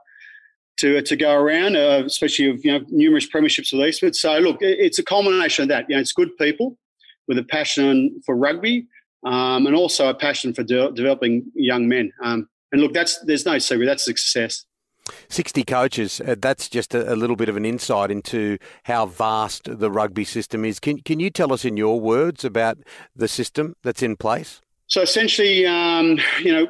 to 0.78 1.02
to 1.02 1.16
go 1.16 1.34
around, 1.34 1.78
uh, 1.78 2.04
especially 2.06 2.50
of 2.50 2.64
you 2.66 2.72
know 2.72 2.86
numerous 2.90 3.28
premierships 3.28 3.72
with 3.72 3.88
Eastwood. 3.88 4.14
So 4.14 4.38
look, 4.40 4.58
it's 4.60 5.00
a 5.00 5.04
combination 5.04 5.64
of 5.64 5.70
that. 5.70 5.86
You 5.88 5.96
know, 5.96 6.02
it's 6.02 6.12
good 6.12 6.36
people 6.38 6.78
with 7.28 7.38
a 7.38 7.44
passion 7.44 8.22
for 8.26 8.36
rugby, 8.36 8.88
um, 9.26 9.66
and 9.68 9.76
also 9.76 10.10
a 10.10 10.14
passion 10.14 10.54
for 10.54 10.64
de- 10.64 10.92
developing 10.92 11.52
young 11.56 11.88
men. 11.88 12.12
Um, 12.24 12.48
and 12.72 12.82
look, 12.82 12.94
that's 12.94 13.20
there's 13.26 13.46
no 13.46 13.58
secret. 13.58 13.86
That's 13.86 14.06
success. 14.06 14.66
60 15.30 15.64
coaches, 15.64 16.22
uh, 16.22 16.36
that's 16.38 16.68
just 16.68 16.96
a, 16.96 17.14
a, 17.14 17.16
little 17.16 17.36
bit 17.36 17.48
of 17.48 17.56
an 17.58 17.64
insight 17.64 18.10
into 18.10 18.58
how 18.86 19.06
vast 19.06 19.80
the 19.80 19.92
rugby 19.92 20.24
system 20.24 20.66
is. 20.66 20.80
Can, 20.80 21.00
can 21.02 21.20
you 21.20 21.30
tell 21.30 21.54
us 21.54 21.64
in 21.64 21.78
your 21.78 22.00
words 22.00 22.44
about 22.44 22.80
the 23.16 23.28
system 23.28 23.76
that's 23.84 24.02
in 24.02 24.18
place? 24.18 24.62
So 24.88 25.02
essentially, 25.02 25.66
um, 25.66 26.20
you 26.40 26.52
know, 26.52 26.68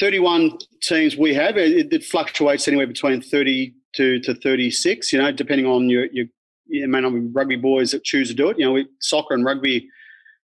31 0.00 0.58
teams 0.82 1.16
we 1.16 1.34
have, 1.34 1.58
it, 1.58 1.92
it, 1.92 2.04
fluctuates 2.04 2.66
anywhere 2.66 2.86
between 2.86 3.20
30 3.20 3.74
to, 3.96 4.20
to 4.20 4.34
36, 4.34 5.12
you 5.12 5.18
know, 5.18 5.30
depending 5.30 5.66
on 5.66 5.90
your, 5.90 6.06
your, 6.12 6.26
you 6.70 6.88
may 6.88 7.00
not 7.00 7.10
be 7.10 7.20
rugby 7.20 7.56
boys 7.56 7.90
that 7.90 8.04
choose 8.04 8.28
to 8.28 8.34
do 8.34 8.48
it. 8.48 8.58
You 8.58 8.64
know, 8.64 8.72
we, 8.72 8.88
soccer 9.00 9.34
and 9.34 9.44
rugby 9.44 9.88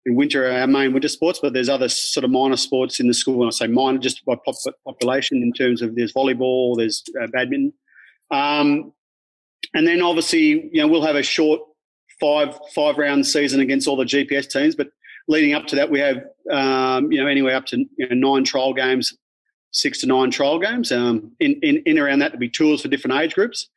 in 0.06 0.14
winter 0.14 0.46
are 0.46 0.60
our 0.60 0.66
main 0.66 0.92
winter 0.92 1.08
sports, 1.08 1.40
but 1.42 1.52
there's 1.52 1.68
other 1.68 1.88
sort 1.88 2.24
of 2.24 2.30
minor 2.30 2.56
sports 2.56 3.00
in 3.00 3.08
the 3.08 3.14
school. 3.14 3.42
And 3.42 3.48
I 3.48 3.50
say 3.50 3.66
minor, 3.66 3.98
just 3.98 4.24
by 4.24 4.34
pop- 4.44 4.74
population 4.84 5.42
in 5.42 5.52
terms 5.52 5.82
of 5.82 5.94
there's 5.96 6.12
volleyball, 6.12 6.76
there's 6.76 7.02
uh, 7.20 7.26
badminton, 7.28 7.72
um, 8.30 8.92
and 9.74 9.86
then 9.86 10.02
obviously 10.02 10.70
you 10.72 10.80
know 10.80 10.88
we'll 10.88 11.02
have 11.02 11.16
a 11.16 11.22
short 11.22 11.60
five 12.20 12.58
five 12.74 12.98
round 12.98 13.26
season 13.26 13.60
against 13.60 13.88
all 13.88 13.96
the 13.96 14.04
GPS 14.04 14.48
teams, 14.48 14.74
but 14.74 14.88
leading 15.28 15.54
up 15.54 15.66
to 15.66 15.76
that 15.76 15.90
we 15.90 16.00
have 16.00 16.24
um, 16.50 17.10
you 17.12 17.20
know 17.20 17.26
anywhere 17.26 17.56
up 17.56 17.66
to 17.66 17.78
you 17.96 18.08
know, 18.08 18.34
nine 18.34 18.44
trial 18.44 18.72
games, 18.72 19.16
six 19.72 20.00
to 20.00 20.06
nine 20.06 20.30
trial 20.30 20.58
games. 20.58 20.92
Um, 20.92 21.32
in, 21.40 21.58
in 21.62 21.82
in 21.86 21.98
around 21.98 22.20
that 22.20 22.32
to 22.32 22.38
be 22.38 22.48
tours 22.48 22.82
for 22.82 22.88
different 22.88 23.20
age 23.20 23.34
groups. 23.34 23.68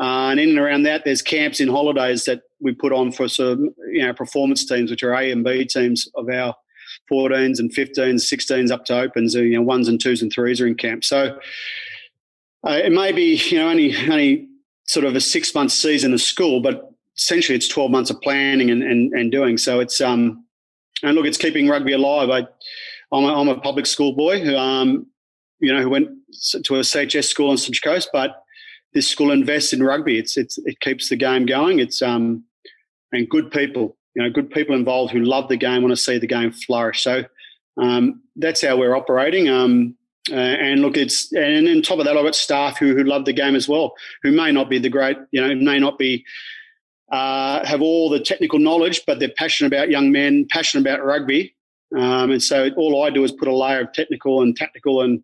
Uh, 0.00 0.30
and 0.30 0.38
in 0.38 0.50
and 0.50 0.58
around 0.58 0.84
that, 0.84 1.04
there's 1.04 1.22
camps 1.22 1.60
and 1.60 1.70
holidays 1.70 2.24
that 2.24 2.42
we 2.60 2.72
put 2.72 2.92
on 2.92 3.10
for 3.10 3.28
some, 3.28 3.70
you 3.90 4.06
know, 4.06 4.14
performance 4.14 4.64
teams, 4.64 4.90
which 4.90 5.02
are 5.02 5.12
A 5.12 5.30
and 5.30 5.44
B 5.44 5.64
teams 5.64 6.08
of 6.14 6.28
our 6.28 6.54
14s 7.10 7.58
and 7.58 7.70
15s, 7.72 7.96
16s 7.96 8.70
up 8.70 8.84
to 8.86 8.98
opens. 8.98 9.34
You 9.34 9.50
know, 9.50 9.62
ones 9.62 9.88
and 9.88 10.00
twos 10.00 10.22
and 10.22 10.32
threes 10.32 10.60
are 10.60 10.66
in 10.66 10.76
camp. 10.76 11.04
So 11.04 11.38
uh, 12.66 12.72
it 12.72 12.92
may 12.92 13.12
be, 13.12 13.36
you 13.36 13.58
know, 13.58 13.68
only 13.68 13.96
only 14.08 14.48
sort 14.86 15.04
of 15.04 15.16
a 15.16 15.20
six 15.20 15.54
month 15.54 15.72
season 15.72 16.14
of 16.14 16.20
school, 16.20 16.60
but 16.60 16.90
essentially 17.16 17.56
it's 17.56 17.68
12 17.68 17.90
months 17.90 18.10
of 18.10 18.20
planning 18.20 18.70
and, 18.70 18.82
and, 18.82 19.12
and 19.12 19.30
doing. 19.32 19.58
So 19.58 19.80
it's 19.80 20.00
um, 20.00 20.44
and 21.02 21.14
look, 21.14 21.26
it's 21.26 21.38
keeping 21.38 21.68
rugby 21.68 21.92
alive. 21.92 22.30
I, 22.30 22.46
I'm 23.12 23.24
a, 23.24 23.40
I'm 23.40 23.48
a 23.48 23.60
public 23.60 23.86
school 23.86 24.14
boy 24.14 24.40
who, 24.40 24.56
um, 24.56 25.06
you 25.60 25.72
know, 25.72 25.82
who 25.82 25.90
went 25.90 26.08
to 26.64 26.76
a 26.76 26.80
CHS 26.80 27.24
school 27.24 27.50
on 27.50 27.58
Central 27.58 27.94
Coast, 27.94 28.10
but 28.12 28.42
this 28.94 29.08
school 29.08 29.30
invests 29.30 29.72
in 29.72 29.82
rugby. 29.82 30.18
It's 30.18 30.36
it's 30.36 30.58
it 30.58 30.80
keeps 30.80 31.08
the 31.08 31.16
game 31.16 31.46
going. 31.46 31.78
It's 31.78 32.02
um 32.02 32.44
and 33.12 33.28
good 33.28 33.50
people, 33.50 33.96
you 34.14 34.22
know, 34.22 34.30
good 34.30 34.50
people 34.50 34.74
involved 34.74 35.12
who 35.12 35.20
love 35.20 35.48
the 35.48 35.56
game, 35.56 35.82
want 35.82 35.92
to 35.92 35.96
see 35.96 36.18
the 36.18 36.26
game 36.26 36.52
flourish. 36.52 37.02
So 37.02 37.24
um, 37.80 38.22
that's 38.36 38.62
how 38.62 38.76
we're 38.76 38.96
operating. 38.96 39.48
Um, 39.48 39.94
uh, 40.30 40.34
and 40.34 40.82
look, 40.82 40.96
it's 40.96 41.32
and 41.32 41.66
on 41.68 41.82
top 41.82 41.98
of 41.98 42.04
that, 42.04 42.16
I've 42.16 42.24
got 42.24 42.34
staff 42.34 42.78
who 42.78 42.94
who 42.94 43.04
love 43.04 43.24
the 43.24 43.32
game 43.32 43.54
as 43.54 43.68
well, 43.68 43.94
who 44.22 44.32
may 44.32 44.52
not 44.52 44.68
be 44.68 44.78
the 44.78 44.90
great, 44.90 45.16
you 45.30 45.40
know, 45.40 45.54
may 45.54 45.78
not 45.78 45.96
be 45.98 46.24
uh, 47.10 47.64
have 47.64 47.80
all 47.80 48.10
the 48.10 48.20
technical 48.20 48.58
knowledge, 48.58 49.02
but 49.06 49.18
they're 49.18 49.30
passionate 49.30 49.68
about 49.68 49.88
young 49.88 50.12
men, 50.12 50.46
passionate 50.50 50.82
about 50.82 51.04
rugby. 51.04 51.54
Um, 51.96 52.32
and 52.32 52.42
so 52.42 52.68
all 52.76 53.04
I 53.04 53.10
do 53.10 53.24
is 53.24 53.32
put 53.32 53.48
a 53.48 53.56
layer 53.56 53.80
of 53.80 53.92
technical 53.92 54.42
and 54.42 54.54
tactical 54.54 55.00
and 55.00 55.22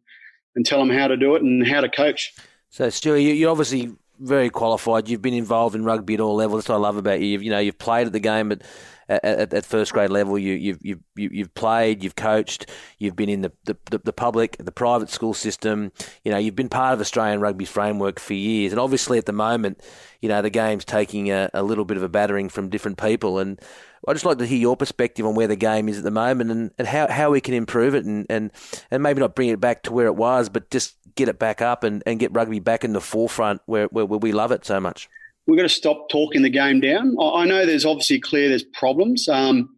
and 0.56 0.64
tell 0.64 0.78
them 0.78 0.90
how 0.90 1.09
to 1.09 1.16
do 1.16 1.35
it 1.35 1.42
and 1.42 1.66
how 1.66 1.80
to 1.80 1.88
coach. 1.88 2.33
So, 2.75 2.90
Stuart, 2.90 3.19
you, 3.19 3.47
are 3.47 3.52
obviously 3.52 3.93
very 4.19 4.50
qualified. 4.50 5.09
You've 5.09 5.23
been 5.23 5.33
involved 5.33 5.76
in 5.76 5.85
rugby 5.85 6.14
at 6.14 6.21
all 6.21 6.35
levels. 6.35 6.62
That's 6.62 6.71
what 6.71 6.75
I 6.75 6.78
love 6.78 6.97
about 6.97 7.21
you. 7.21 7.26
You've, 7.26 7.43
you 7.45 7.50
know, 7.50 7.61
you've 7.61 7.78
played 7.78 8.09
at 8.09 8.12
the 8.12 8.19
game 8.19 8.50
at, 8.50 8.62
at, 9.09 9.54
at 9.54 9.64
first 9.64 9.93
grade 9.93 10.11
level. 10.11 10.37
You, 10.37 10.54
you've, 10.54 10.78
you've, 10.83 10.99
you've 11.14 11.54
played, 11.54 12.02
you've 12.02 12.16
coached, 12.16 12.69
you've 12.99 13.14
been 13.14 13.28
in 13.28 13.43
the, 13.43 13.52
the, 13.62 13.76
the 14.02 14.12
public, 14.12 14.57
the 14.59 14.73
private 14.73 15.09
school 15.09 15.35
system. 15.35 15.93
You 16.25 16.33
know, 16.33 16.38
you've 16.38 16.57
been 16.57 16.69
part 16.69 16.95
of 16.95 17.00
Australian 17.00 17.38
rugby 17.38 17.64
framework 17.64 18.19
for 18.19 18.35
years. 18.35 18.73
And 18.73 18.81
obviously, 18.81 19.19
at 19.19 19.26
the 19.26 19.33
moment, 19.33 19.81
you 20.21 20.28
know, 20.28 20.43
the 20.43 20.50
game's 20.50 20.85
taking 20.85 21.31
a, 21.31 21.50
a 21.54 21.62
little 21.62 21.85
bit 21.85 21.97
of 21.97 22.02
a 22.02 22.09
battering 22.09 22.49
from 22.49 22.71
different 22.71 22.99
people. 22.99 23.38
And 23.38 23.61
I'd 24.06 24.14
just 24.14 24.25
like 24.25 24.38
to 24.38 24.46
hear 24.46 24.58
your 24.58 24.76
perspective 24.76 25.25
on 25.26 25.34
where 25.34 25.46
the 25.46 25.56
game 25.56 25.88
is 25.88 25.99
at 25.99 26.04
the 26.04 26.11
moment 26.11 26.50
and, 26.50 26.70
and 26.78 26.88
how, 26.88 27.08
how 27.08 27.30
we 27.30 27.40
can 27.40 27.54
improve 27.54 27.94
it 27.94 28.04
and, 28.04 28.26
and, 28.28 28.50
and 28.90 29.02
maybe 29.02 29.20
not 29.20 29.34
bring 29.34 29.49
it 29.49 29.61
back 29.61 29.82
to 29.84 29.92
where 29.92 30.06
it 30.06 30.16
was, 30.16 30.49
but 30.49 30.70
just 30.70 30.96
get 31.14 31.28
it 31.28 31.38
back 31.38 31.62
up 31.62 31.84
and, 31.84 32.02
and 32.06 32.18
get 32.18 32.34
rugby 32.34 32.61
back 32.61 32.84
in 32.84 32.92
the 32.92 33.00
forefront 33.00 33.62
where, 33.66 33.87
where, 33.87 34.04
where 34.04 34.18
we 34.18 34.32
love 34.32 34.52
it 34.52 34.64
so 34.64 34.80
much? 34.80 35.08
We've 35.46 35.56
got 35.56 35.64
to 35.64 35.68
stop 35.68 36.08
talking 36.11 36.42
the 36.42 36.50
game 36.50 36.80
down. 36.80 37.16
I 37.20 37.44
know 37.44 37.66
there's 37.66 37.84
obviously 37.84 38.18
clear 38.18 38.49
there's 38.49 38.64
problems. 38.64 39.28
Um, 39.28 39.68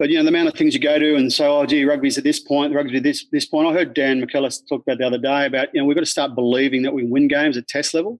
but 0.00 0.08
you 0.08 0.16
know 0.16 0.22
the 0.22 0.30
amount 0.30 0.48
of 0.48 0.54
things 0.54 0.72
you 0.72 0.80
go 0.80 0.98
to 0.98 1.14
and 1.14 1.30
say, 1.30 1.46
"Oh, 1.46 1.66
gee, 1.66 1.84
rugby's 1.84 2.16
at 2.16 2.24
this 2.24 2.40
point, 2.40 2.74
rugby's 2.74 2.96
at 2.96 3.02
this 3.02 3.26
this 3.32 3.44
point." 3.44 3.68
I 3.68 3.74
heard 3.74 3.92
Dan 3.92 4.22
McKellar 4.22 4.58
talk 4.66 4.80
about 4.80 4.96
the 4.96 5.06
other 5.06 5.18
day 5.18 5.44
about 5.44 5.68
you 5.74 5.80
know 5.80 5.84
we've 5.84 5.94
got 5.94 6.00
to 6.00 6.06
start 6.06 6.34
believing 6.34 6.82
that 6.84 6.94
we 6.94 7.04
win 7.04 7.28
games 7.28 7.58
at 7.58 7.68
test 7.68 7.92
level. 7.92 8.18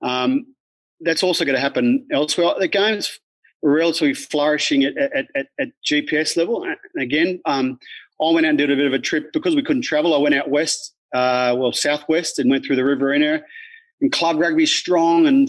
Um, 0.00 0.46
that's 1.00 1.22
also 1.22 1.44
going 1.44 1.54
to 1.54 1.60
happen 1.60 2.06
elsewhere. 2.10 2.54
The 2.58 2.66
game's 2.66 3.20
relatively 3.62 4.14
flourishing 4.14 4.84
at, 4.84 4.96
at, 4.96 5.26
at, 5.34 5.46
at 5.58 5.68
GPS 5.86 6.36
level. 6.36 6.64
And 6.64 6.76
again, 7.02 7.40
um, 7.44 7.78
I 8.20 8.30
went 8.30 8.46
out 8.46 8.50
and 8.50 8.58
did 8.58 8.70
a 8.70 8.76
bit 8.76 8.86
of 8.86 8.92
a 8.92 8.98
trip 8.98 9.32
because 9.32 9.54
we 9.54 9.62
couldn't 9.62 9.82
travel. 9.82 10.14
I 10.14 10.18
went 10.18 10.34
out 10.34 10.50
west 10.50 10.94
uh, 11.12 11.54
well, 11.56 11.72
southwest 11.72 12.38
and 12.38 12.50
went 12.50 12.64
through 12.64 12.76
the 12.76 12.84
Riverina. 12.84 13.42
And 14.00 14.10
club 14.10 14.38
rugby 14.38 14.66
strong 14.66 15.26
and 15.26 15.48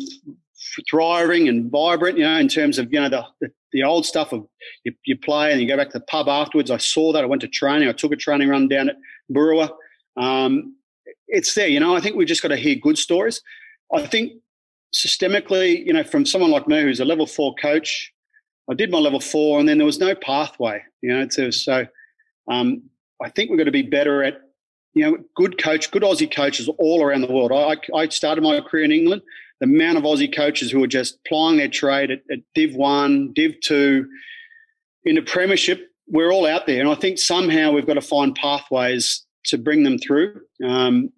thriving 0.89 1.47
and 1.47 1.71
vibrant. 1.71 2.17
You 2.17 2.25
know, 2.25 2.37
in 2.37 2.47
terms 2.47 2.77
of 2.77 2.91
you 2.91 2.99
know 2.99 3.09
the 3.09 3.49
the, 3.71 3.83
old 3.83 4.05
stuff 4.05 4.31
of 4.31 4.45
you, 4.83 4.93
you, 5.05 5.17
play 5.17 5.51
and 5.51 5.59
you 5.59 5.67
go 5.67 5.75
back 5.75 5.89
to 5.89 5.99
the 5.99 6.05
pub 6.05 6.27
afterwards. 6.27 6.69
I 6.69 6.77
saw 6.77 7.11
that. 7.13 7.23
I 7.23 7.27
went 7.27 7.41
to 7.41 7.47
training. 7.47 7.89
I 7.89 7.93
took 7.93 8.11
a 8.11 8.15
training 8.15 8.49
run 8.49 8.67
down 8.67 8.89
at 8.89 8.97
Brewer. 9.29 9.69
Um, 10.15 10.75
it's 11.27 11.55
there. 11.55 11.67
You 11.67 11.79
know, 11.79 11.95
I 11.95 11.99
think 11.99 12.15
we've 12.15 12.27
just 12.27 12.43
got 12.43 12.49
to 12.49 12.55
hear 12.55 12.75
good 12.75 12.99
stories. 12.99 13.41
I 13.91 14.05
think 14.05 14.33
systemically, 14.93 15.85
you 15.85 15.93
know, 15.93 16.03
from 16.03 16.25
someone 16.25 16.51
like 16.51 16.67
me 16.67 16.81
who's 16.81 16.99
a 16.99 17.05
level 17.05 17.25
four 17.25 17.53
coach, 17.55 18.11
I 18.69 18.73
did 18.73 18.91
my 18.91 18.99
level 18.99 19.19
four, 19.19 19.59
and 19.59 19.67
then 19.67 19.77
there 19.77 19.85
was 19.85 19.99
no 19.99 20.15
pathway. 20.15 20.81
You 21.01 21.09
know, 21.09 21.27
to, 21.27 21.51
so 21.51 21.85
um, 22.47 22.83
I 23.21 23.29
think 23.29 23.49
we've 23.49 23.59
got 23.59 23.65
to 23.65 23.71
be 23.71 23.81
better 23.81 24.23
at 24.23 24.41
you 24.93 25.03
know, 25.03 25.17
good 25.35 25.61
coach, 25.61 25.91
good 25.91 26.03
Aussie 26.03 26.33
coaches 26.33 26.69
all 26.77 27.03
around 27.03 27.21
the 27.21 27.31
world. 27.31 27.51
I, 27.51 27.77
I 27.95 28.07
started 28.09 28.43
my 28.43 28.59
career 28.61 28.83
in 28.83 28.91
England. 28.91 29.23
The 29.59 29.65
amount 29.65 29.97
of 29.97 30.03
Aussie 30.03 30.33
coaches 30.33 30.71
who 30.71 30.83
are 30.83 30.87
just 30.87 31.23
plying 31.25 31.57
their 31.57 31.67
trade 31.67 32.11
at, 32.11 32.21
at 32.31 32.39
Div 32.53 32.75
1, 32.75 33.33
Div 33.33 33.59
2, 33.61 34.05
in 35.05 35.15
the 35.15 35.21
Premiership, 35.21 35.89
we're 36.07 36.31
all 36.31 36.45
out 36.45 36.67
there. 36.67 36.79
And 36.79 36.89
I 36.89 36.95
think 36.95 37.17
somehow 37.17 37.71
we've 37.71 37.87
got 37.87 37.95
to 37.95 38.01
find 38.01 38.35
pathways 38.35 39.25
to 39.45 39.57
bring 39.57 39.83
them 39.83 39.97
through. 39.97 40.41
Um, 40.63 41.09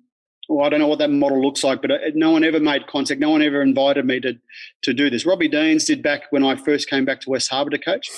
well, 0.48 0.66
I 0.66 0.70
don't 0.70 0.80
know 0.80 0.88
what 0.88 1.00
that 1.00 1.10
model 1.10 1.42
looks 1.42 1.64
like, 1.64 1.82
but 1.82 1.92
uh, 1.92 1.98
no 2.14 2.32
one 2.32 2.44
ever 2.44 2.60
made 2.60 2.88
contact. 2.88 3.20
No 3.20 3.32
one 3.32 3.42
ever 3.42 3.62
invited 3.62 4.06
me 4.06 4.20
to 4.22 4.38
to 4.84 4.94
do 4.94 5.10
this. 5.10 5.26
Robbie 5.26 5.48
Deans 5.48 5.86
did 5.86 6.04
back 6.04 6.24
when 6.32 6.44
I 6.44 6.56
first 6.56 6.90
came 6.90 7.06
back 7.06 7.22
to 7.22 7.30
West 7.30 7.50
Harbour 7.50 7.72
to 7.72 7.80
coach. 7.80 8.10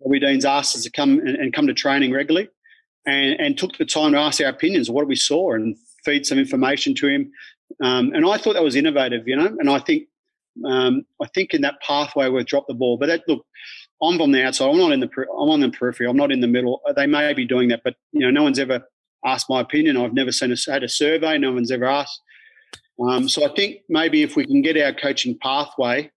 Robbie 0.00 0.20
Deans 0.20 0.44
asked 0.44 0.76
us 0.76 0.82
to 0.84 0.90
come 0.90 1.18
and, 1.18 1.36
and 1.36 1.52
come 1.52 1.66
to 1.66 1.74
training 1.74 2.12
regularly 2.12 2.48
and, 3.06 3.38
and 3.40 3.58
took 3.58 3.76
the 3.78 3.84
time 3.84 4.12
to 4.12 4.18
ask 4.18 4.40
our 4.40 4.48
opinions 4.48 4.90
what 4.90 5.06
we 5.06 5.16
saw 5.16 5.52
and 5.52 5.76
feed 6.04 6.26
some 6.26 6.38
information 6.38 6.94
to 6.96 7.08
him. 7.08 7.32
Um, 7.82 8.12
and 8.14 8.26
I 8.26 8.38
thought 8.38 8.54
that 8.54 8.62
was 8.62 8.76
innovative, 8.76 9.26
you 9.26 9.36
know. 9.36 9.56
And 9.58 9.68
I 9.68 9.78
think 9.78 10.08
um, 10.64 11.04
I 11.20 11.26
think 11.28 11.54
in 11.54 11.62
that 11.62 11.80
pathway 11.86 12.28
we've 12.28 12.46
dropped 12.46 12.68
the 12.68 12.74
ball. 12.74 12.98
But 12.98 13.06
that, 13.06 13.22
look, 13.26 13.44
I'm 14.02 14.20
on 14.20 14.32
the 14.32 14.44
outside. 14.44 14.68
I'm 14.68 14.78
not 14.78 14.92
in 14.92 15.00
the. 15.00 15.08
I'm 15.16 15.50
on 15.50 15.60
the 15.60 15.70
periphery. 15.70 16.08
I'm 16.08 16.16
not 16.16 16.32
in 16.32 16.40
the 16.40 16.46
middle. 16.46 16.80
They 16.94 17.06
may 17.06 17.32
be 17.32 17.46
doing 17.46 17.68
that, 17.68 17.82
but 17.82 17.94
you 18.12 18.20
know, 18.20 18.30
no 18.30 18.42
one's 18.42 18.58
ever 18.58 18.82
asked 19.24 19.48
my 19.48 19.60
opinion. 19.60 19.96
I've 19.96 20.14
never 20.14 20.32
seen 20.32 20.52
a, 20.52 20.70
had 20.70 20.82
a 20.82 20.88
survey. 20.88 21.38
No 21.38 21.52
one's 21.52 21.70
ever 21.70 21.86
asked. 21.86 22.20
Um, 23.00 23.28
so 23.28 23.44
I 23.44 23.54
think 23.54 23.80
maybe 23.88 24.22
if 24.22 24.36
we 24.36 24.46
can 24.46 24.62
get 24.62 24.76
our 24.76 24.92
coaching 24.92 25.38
pathway, 25.40 26.10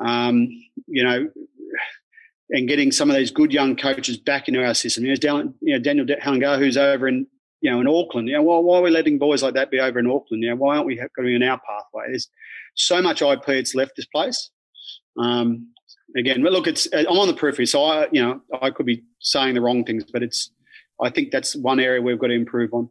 um, 0.00 0.48
you 0.86 1.04
know, 1.04 1.28
and 2.50 2.68
getting 2.68 2.90
some 2.90 3.10
of 3.10 3.16
these 3.16 3.30
good 3.30 3.52
young 3.52 3.76
coaches 3.76 4.16
back 4.16 4.48
into 4.48 4.64
our 4.64 4.74
system. 4.74 5.04
You 5.04 5.10
know, 5.10 5.16
Daniel, 5.16 5.54
you 5.60 5.78
know, 5.78 6.04
Daniel 6.04 6.58
who's 6.58 6.76
over 6.76 7.06
in 7.06 7.26
you 7.60 7.70
know 7.70 7.80
in 7.80 7.86
Auckland. 7.86 8.28
You 8.28 8.34
know, 8.34 8.42
why, 8.42 8.58
why, 8.58 8.78
are 8.78 8.82
we 8.82 8.90
letting 8.90 9.18
boys 9.18 9.42
like 9.42 9.54
that 9.54 9.70
be 9.70 9.80
over 9.80 9.98
in 9.98 10.06
Auckland? 10.06 10.42
You 10.42 10.50
know, 10.50 10.56
why 10.56 10.76
aren't 10.76 10.86
we 10.86 11.00
going 11.16 11.34
in 11.34 11.42
our 11.42 11.60
pathway? 11.60 12.06
There's 12.08 12.28
so 12.74 13.00
much 13.02 13.22
IP 13.22 13.44
that's 13.46 13.74
left 13.74 13.92
this 13.96 14.06
place. 14.06 14.50
Um, 15.18 15.68
again, 16.16 16.42
but 16.42 16.52
look, 16.52 16.66
it's 16.66 16.88
I'm 16.92 17.06
on 17.06 17.28
the 17.28 17.34
periphery, 17.34 17.66
so 17.66 17.84
I 17.84 18.08
you 18.10 18.22
know 18.22 18.40
I 18.60 18.70
could 18.70 18.86
be 18.86 19.04
saying 19.20 19.54
the 19.54 19.60
wrong 19.60 19.84
things, 19.84 20.04
but 20.10 20.22
it's 20.22 20.50
I 21.02 21.10
think 21.10 21.30
that's 21.30 21.56
one 21.56 21.80
area 21.80 22.02
we've 22.02 22.18
got 22.18 22.28
to 22.28 22.34
improve 22.34 22.74
on. 22.74 22.88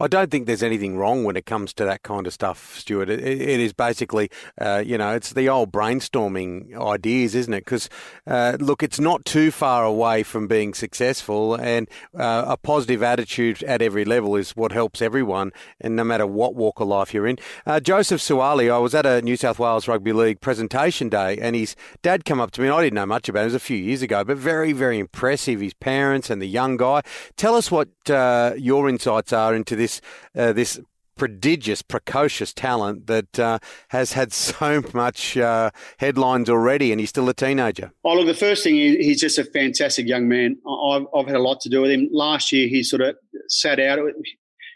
I 0.00 0.06
don't 0.06 0.30
think 0.30 0.46
there's 0.46 0.62
anything 0.62 0.96
wrong 0.96 1.24
when 1.24 1.36
it 1.36 1.46
comes 1.46 1.72
to 1.74 1.84
that 1.84 2.02
kind 2.02 2.26
of 2.26 2.32
stuff, 2.32 2.78
Stuart. 2.78 3.10
it, 3.10 3.20
it 3.20 3.60
is 3.60 3.72
basically, 3.72 4.30
uh, 4.60 4.82
you 4.84 4.98
know, 4.98 5.12
it's 5.14 5.32
the 5.32 5.48
old 5.48 5.72
brainstorming 5.72 6.74
ideas, 6.74 7.34
isn't 7.34 7.52
it? 7.52 7.64
Because, 7.64 7.88
uh, 8.26 8.56
look, 8.60 8.82
it's 8.82 9.00
not 9.00 9.24
too 9.24 9.50
far 9.50 9.84
away 9.84 10.22
from 10.22 10.46
being 10.46 10.74
successful, 10.74 11.54
and 11.54 11.88
uh, 12.18 12.44
a 12.46 12.56
positive 12.56 13.02
attitude 13.02 13.62
at 13.64 13.82
every 13.82 14.04
level 14.04 14.36
is 14.36 14.52
what 14.52 14.72
helps 14.72 15.00
everyone, 15.00 15.52
and 15.80 15.96
no 15.96 16.04
matter 16.04 16.26
what 16.26 16.54
walk 16.54 16.80
of 16.80 16.88
life 16.88 17.14
you're 17.14 17.26
in. 17.26 17.38
Uh, 17.64 17.80
Joseph 17.80 18.20
Suaalii, 18.20 18.72
I 18.72 18.78
was 18.78 18.94
at 18.94 19.06
a 19.06 19.22
New 19.22 19.36
South 19.36 19.58
Wales 19.58 19.88
Rugby 19.88 20.12
League 20.12 20.40
presentation 20.40 21.08
day, 21.08 21.38
and 21.40 21.54
his 21.54 21.76
dad 22.02 22.24
came 22.24 22.40
up 22.40 22.50
to 22.52 22.60
me, 22.60 22.66
and 22.68 22.76
I 22.76 22.82
didn't 22.82 22.94
know 22.94 23.06
much 23.06 23.28
about 23.28 23.40
him. 23.40 23.44
It 23.44 23.46
was 23.46 23.54
a 23.54 23.60
few 23.60 23.76
years 23.76 24.02
ago, 24.02 24.24
but 24.24 24.36
very, 24.36 24.72
very 24.72 24.98
impressive. 24.98 25.60
His 25.60 25.74
parents 25.74 26.30
and 26.30 26.42
the 26.42 26.46
young 26.46 26.76
guy. 26.76 27.02
Tell 27.36 27.54
us 27.54 27.70
what 27.70 27.88
uh, 28.10 28.54
your 28.56 28.88
insights 28.88 29.32
are 29.32 29.54
into 29.54 29.75
this 29.76 30.00
uh, 30.34 30.52
this 30.52 30.80
prodigious, 31.16 31.82
precocious 31.82 32.52
talent 32.52 33.06
that 33.06 33.38
uh, 33.38 33.58
has 33.88 34.12
had 34.12 34.32
so 34.32 34.82
much 34.92 35.36
uh, 35.36 35.70
headlines 35.98 36.48
already, 36.48 36.92
and 36.92 37.00
he's 37.00 37.08
still 37.08 37.28
a 37.28 37.34
teenager. 37.34 37.90
Oh, 38.04 38.14
look, 38.14 38.26
the 38.26 38.34
first 38.34 38.62
thing 38.62 38.78
is 38.78 38.96
he's 38.96 39.20
just 39.20 39.38
a 39.38 39.44
fantastic 39.44 40.06
young 40.06 40.28
man. 40.28 40.58
I've, 40.66 41.06
I've 41.14 41.26
had 41.26 41.36
a 41.36 41.42
lot 41.42 41.60
to 41.62 41.68
do 41.68 41.82
with 41.82 41.90
him. 41.90 42.08
Last 42.12 42.52
year, 42.52 42.68
he 42.68 42.82
sort 42.82 43.02
of 43.02 43.16
sat 43.48 43.80
out. 43.80 43.98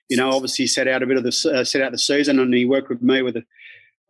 You 0.08 0.16
know, 0.16 0.30
obviously, 0.30 0.66
sat 0.66 0.88
out 0.88 1.02
a 1.02 1.06
bit 1.06 1.18
of 1.18 1.22
the 1.22 1.52
uh, 1.54 1.64
set 1.64 1.82
out 1.82 1.92
the 1.92 1.98
season, 1.98 2.38
and 2.40 2.52
he 2.52 2.64
worked 2.64 2.88
with 2.88 3.02
me 3.02 3.22
with 3.22 3.36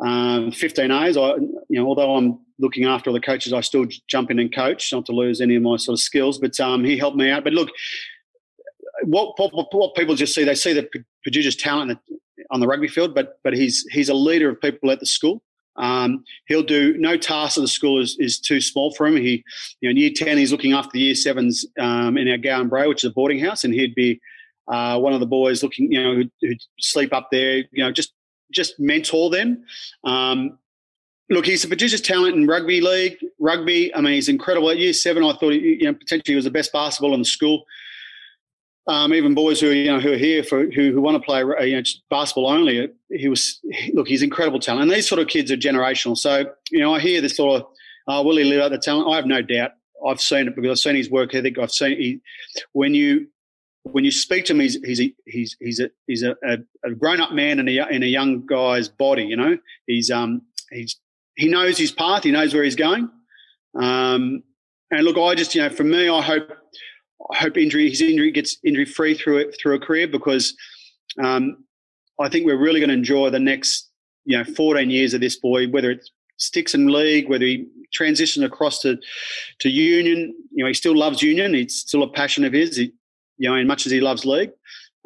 um, 0.00 0.50
15 0.52 0.90
A's. 0.90 1.16
I, 1.16 1.34
you 1.34 1.78
know, 1.78 1.86
although 1.86 2.16
I'm 2.16 2.38
looking 2.58 2.86
after 2.86 3.10
all 3.10 3.14
the 3.14 3.20
coaches, 3.20 3.52
I 3.52 3.60
still 3.60 3.86
jump 4.08 4.30
in 4.30 4.38
and 4.38 4.54
coach, 4.54 4.92
not 4.92 5.04
to 5.06 5.12
lose 5.12 5.40
any 5.40 5.56
of 5.56 5.62
my 5.62 5.76
sort 5.76 5.94
of 5.98 6.00
skills. 6.00 6.38
But 6.38 6.58
um, 6.58 6.84
he 6.84 6.96
helped 6.96 7.16
me 7.16 7.30
out. 7.30 7.44
But 7.44 7.52
look, 7.52 7.70
what, 9.02 9.38
what, 9.38 9.72
what 9.72 9.94
people 9.94 10.14
just 10.14 10.34
see, 10.34 10.44
they 10.44 10.54
see 10.54 10.72
the 10.72 10.88
prodigious 11.22 11.56
talent 11.56 11.98
on 12.50 12.60
the 12.60 12.66
rugby 12.66 12.88
field, 12.88 13.14
but 13.14 13.38
but 13.42 13.54
he's 13.54 13.86
he's 13.90 14.08
a 14.08 14.14
leader 14.14 14.50
of 14.50 14.60
people 14.60 14.90
at 14.90 15.00
the 15.00 15.06
school. 15.06 15.42
Um, 15.76 16.24
he'll 16.46 16.62
do 16.62 16.96
no 16.98 17.16
task 17.16 17.56
of 17.56 17.62
the 17.62 17.68
school 17.68 18.00
is, 18.00 18.16
is 18.18 18.38
too 18.38 18.60
small 18.60 18.92
for 18.92 19.06
him. 19.06 19.16
He, 19.16 19.44
you 19.80 19.88
know, 19.88 19.90
in 19.90 19.96
year 19.96 20.10
ten, 20.14 20.36
he's 20.36 20.52
looking 20.52 20.72
after 20.72 20.90
the 20.92 21.00
year 21.00 21.14
sevens 21.14 21.64
um, 21.78 22.18
in 22.18 22.28
our 22.28 22.38
Gowan 22.38 22.68
Brae, 22.68 22.86
which 22.86 23.04
is 23.04 23.10
a 23.10 23.14
boarding 23.14 23.38
house, 23.38 23.64
and 23.64 23.72
he'd 23.72 23.94
be 23.94 24.20
uh, 24.68 24.98
one 24.98 25.12
of 25.12 25.20
the 25.20 25.26
boys 25.26 25.62
looking, 25.62 25.90
you 25.92 26.02
know, 26.02 26.14
who'd, 26.14 26.30
who'd, 26.40 26.60
sleep 26.80 27.12
up 27.12 27.28
there, 27.30 27.58
you 27.70 27.84
know, 27.84 27.92
just 27.92 28.12
just 28.52 28.80
mentor 28.80 29.30
them. 29.30 29.64
Um, 30.04 30.58
look, 31.30 31.46
he's 31.46 31.64
a 31.64 31.68
prodigious 31.68 32.00
talent 32.00 32.34
in 32.34 32.46
rugby 32.46 32.80
league, 32.80 33.16
rugby. 33.38 33.94
I 33.94 34.00
mean, 34.00 34.14
he's 34.14 34.28
incredible. 34.28 34.70
At 34.70 34.78
year 34.78 34.92
seven, 34.92 35.22
I 35.22 35.32
thought, 35.34 35.52
he, 35.52 35.78
you 35.80 35.84
know, 35.84 35.94
potentially 35.94 36.32
he 36.32 36.36
was 36.36 36.44
the 36.44 36.50
best 36.50 36.72
basketball 36.72 37.14
in 37.14 37.20
the 37.20 37.26
school 37.26 37.64
um, 38.90 39.14
even 39.14 39.34
boys 39.34 39.60
who 39.60 39.70
are, 39.70 39.72
you 39.72 39.86
know 39.86 40.00
who 40.00 40.12
are 40.12 40.18
here 40.18 40.42
for 40.42 40.64
who, 40.64 40.92
who 40.92 41.00
want 41.00 41.14
to 41.14 41.24
play 41.24 41.40
you 41.68 41.76
know 41.76 41.82
basketball 42.10 42.48
only. 42.48 42.88
He 43.08 43.28
was 43.28 43.60
look, 43.94 44.08
he's 44.08 44.22
incredible 44.22 44.58
talent, 44.58 44.82
and 44.82 44.90
these 44.90 45.08
sort 45.08 45.20
of 45.20 45.28
kids 45.28 45.52
are 45.52 45.56
generational. 45.56 46.18
So 46.18 46.52
you 46.72 46.80
know, 46.80 46.92
I 46.92 46.98
hear 46.98 47.20
this 47.20 47.36
sort 47.36 47.62
of, 47.62 47.68
uh, 48.08 48.22
will 48.24 48.36
he 48.36 48.42
live 48.42 48.60
out 48.60 48.72
the 48.72 48.78
talent? 48.78 49.08
I 49.08 49.14
have 49.14 49.26
no 49.26 49.42
doubt. 49.42 49.72
I've 50.04 50.20
seen 50.20 50.48
it 50.48 50.56
because 50.56 50.70
I've 50.70 50.78
seen 50.78 50.96
his 50.96 51.08
work 51.08 51.32
ethic. 51.36 51.56
I've 51.56 51.70
seen 51.70 51.96
he, 51.96 52.20
when 52.72 52.94
you 52.94 53.28
when 53.84 54.04
you 54.04 54.10
speak 54.10 54.46
to 54.46 54.54
him, 54.54 54.60
he's 54.60 54.76
he's 54.84 55.00
he's 55.24 55.56
he's 55.60 55.78
a 55.78 55.90
he's 56.08 56.24
a, 56.24 56.34
a 56.84 56.90
grown 56.90 57.20
up 57.20 57.30
man 57.30 57.60
in 57.60 57.68
a 57.68 57.86
in 57.90 58.02
a 58.02 58.06
young 58.06 58.44
guy's 58.44 58.88
body. 58.88 59.22
You 59.22 59.36
know, 59.36 59.56
he's 59.86 60.10
um 60.10 60.42
he's 60.72 60.96
he 61.36 61.48
knows 61.48 61.78
his 61.78 61.92
path. 61.92 62.24
He 62.24 62.32
knows 62.32 62.54
where 62.54 62.64
he's 62.64 62.74
going. 62.74 63.08
Um, 63.76 64.42
and 64.90 65.04
look, 65.04 65.16
I 65.16 65.36
just 65.36 65.54
you 65.54 65.62
know, 65.62 65.70
for 65.70 65.84
me, 65.84 66.08
I 66.08 66.20
hope 66.20 66.50
I 67.32 67.36
hope 67.36 67.56
injury 67.56 67.88
his 67.88 68.00
injury 68.00 68.30
gets 68.30 68.58
injury 68.64 68.84
free 68.84 69.14
through 69.14 69.38
it 69.38 69.56
through 69.60 69.74
a 69.74 69.80
career 69.80 70.08
because 70.08 70.56
um, 71.22 71.64
I 72.18 72.28
think 72.28 72.46
we're 72.46 72.58
really 72.58 72.80
going 72.80 72.88
to 72.88 72.94
enjoy 72.94 73.30
the 73.30 73.40
next 73.40 73.90
you 74.24 74.36
know 74.36 74.44
14 74.44 74.90
years 74.90 75.14
of 75.14 75.20
this 75.20 75.36
boy, 75.36 75.68
whether 75.68 75.90
it 75.90 76.08
sticks 76.36 76.74
in 76.74 76.86
league, 76.86 77.28
whether 77.28 77.44
he 77.44 77.66
transitions 77.92 78.44
across 78.44 78.80
to 78.80 78.98
to 79.60 79.68
union. 79.68 80.34
You 80.52 80.64
know, 80.64 80.68
he 80.68 80.74
still 80.74 80.96
loves 80.96 81.22
union. 81.22 81.54
It's 81.54 81.76
still 81.76 82.02
a 82.02 82.10
passion 82.10 82.44
of 82.44 82.52
his. 82.52 82.76
He, 82.76 82.92
you 83.38 83.48
know, 83.48 83.56
as 83.56 83.66
much 83.66 83.86
as 83.86 83.92
he 83.92 84.00
loves 84.00 84.24
league. 84.24 84.50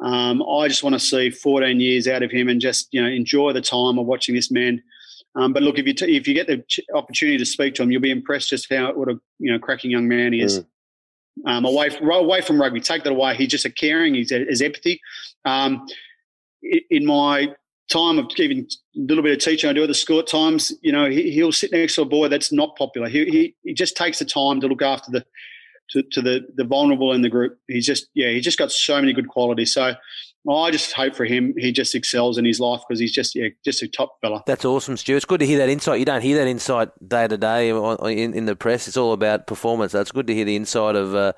Um, 0.01 0.43
I 0.43 0.67
just 0.67 0.83
want 0.83 0.93
to 0.93 0.99
see 0.99 1.29
14 1.29 1.79
years 1.79 2.05
out 2.05 2.21
of 2.21 2.29
him 2.29 2.49
and 2.49 2.59
just 2.59 2.89
you 2.91 3.01
know 3.01 3.07
enjoy 3.07 3.53
the 3.53 3.61
time 3.61 3.97
of 3.97 4.05
watching 4.05 4.35
this 4.35 4.51
man. 4.51 4.81
Um, 5.35 5.51
but 5.51 5.63
look, 5.63 5.77
if 5.77 5.85
you 5.85 5.93
t- 5.93 6.15
if 6.15 6.27
you 6.27 6.33
get 6.33 6.47
the 6.47 6.63
opportunity 6.93 7.37
to 7.37 7.45
speak 7.45 7.75
to 7.75 7.83
him, 7.83 7.91
you'll 7.91 8.01
be 8.01 8.11
impressed 8.11 8.49
just 8.49 8.73
how 8.73 8.93
what 8.93 9.09
a 9.09 9.19
you 9.39 9.51
know 9.51 9.59
cracking 9.59 9.91
young 9.91 10.07
man 10.07 10.33
he 10.33 10.41
is. 10.41 10.59
Mm 10.59 10.65
um, 11.45 11.65
away 11.65 11.89
from, 11.89 12.09
away 12.09 12.41
from 12.41 12.59
rugby. 12.59 12.79
Take 12.79 13.03
that 13.03 13.11
away. 13.11 13.35
He's 13.35 13.49
just 13.49 13.65
a 13.65 13.69
caring. 13.69 14.15
He's 14.15 14.31
his 14.31 14.61
empathy. 14.61 15.01
Um, 15.43 15.85
in 16.89 17.05
my 17.05 17.53
time 17.91 18.17
of 18.17 18.31
even 18.37 18.67
a 18.95 18.99
little 18.99 19.23
bit 19.23 19.33
of 19.33 19.39
teaching 19.39 19.69
I 19.69 19.73
do 19.73 19.83
at 19.83 19.87
the 19.87 19.93
school 19.93 20.19
at 20.19 20.27
times, 20.27 20.73
you 20.81 20.91
know, 20.91 21.09
he, 21.09 21.41
will 21.43 21.51
sit 21.51 21.71
next 21.71 21.95
to 21.95 22.01
a 22.01 22.05
boy 22.05 22.27
that's 22.27 22.51
not 22.51 22.75
popular. 22.75 23.07
He, 23.07 23.25
he, 23.25 23.55
he 23.63 23.73
just 23.73 23.95
takes 23.95 24.19
the 24.19 24.25
time 24.25 24.59
to 24.61 24.67
look 24.67 24.81
after 24.81 25.11
the 25.11 25.25
to, 25.91 26.01
to 26.13 26.21
the 26.21 26.47
the 26.55 26.63
vulnerable 26.63 27.13
in 27.13 27.21
the 27.21 27.29
group. 27.29 27.59
He's 27.67 27.85
just 27.85 28.07
yeah, 28.15 28.29
he's 28.29 28.43
just 28.43 28.57
got 28.57 28.71
so 28.71 28.99
many 28.99 29.13
good 29.13 29.27
qualities. 29.27 29.73
So 29.73 29.93
I 30.49 30.71
just 30.71 30.93
hope 30.93 31.15
for 31.15 31.25
him 31.25 31.53
he 31.57 31.71
just 31.71 31.95
excels 31.95 32.37
in 32.37 32.45
his 32.45 32.59
life 32.59 32.81
because 32.87 32.99
he's 32.99 33.11
just 33.11 33.35
yeah 33.35 33.49
just 33.63 33.81
a 33.81 33.87
top 33.87 34.17
fella. 34.21 34.43
That's 34.45 34.65
awesome, 34.65 34.97
Stu. 34.97 35.15
It's 35.15 35.25
good 35.25 35.39
to 35.39 35.45
hear 35.45 35.57
that 35.59 35.69
insight. 35.69 35.99
You 35.99 36.05
don't 36.05 36.21
hear 36.21 36.37
that 36.37 36.47
insight 36.47 36.89
day 37.07 37.27
to 37.27 37.37
day 37.37 37.69
in 37.69 38.33
in 38.33 38.45
the 38.45 38.55
press. 38.55 38.87
It's 38.87 38.97
all 38.97 39.13
about 39.13 39.47
performance. 39.47 39.91
That's 39.91 40.11
good 40.11 40.27
to 40.27 40.33
hear 40.33 40.45
the 40.45 40.55
insight 40.55 40.95
of. 40.95 41.15
Uh, 41.15 41.33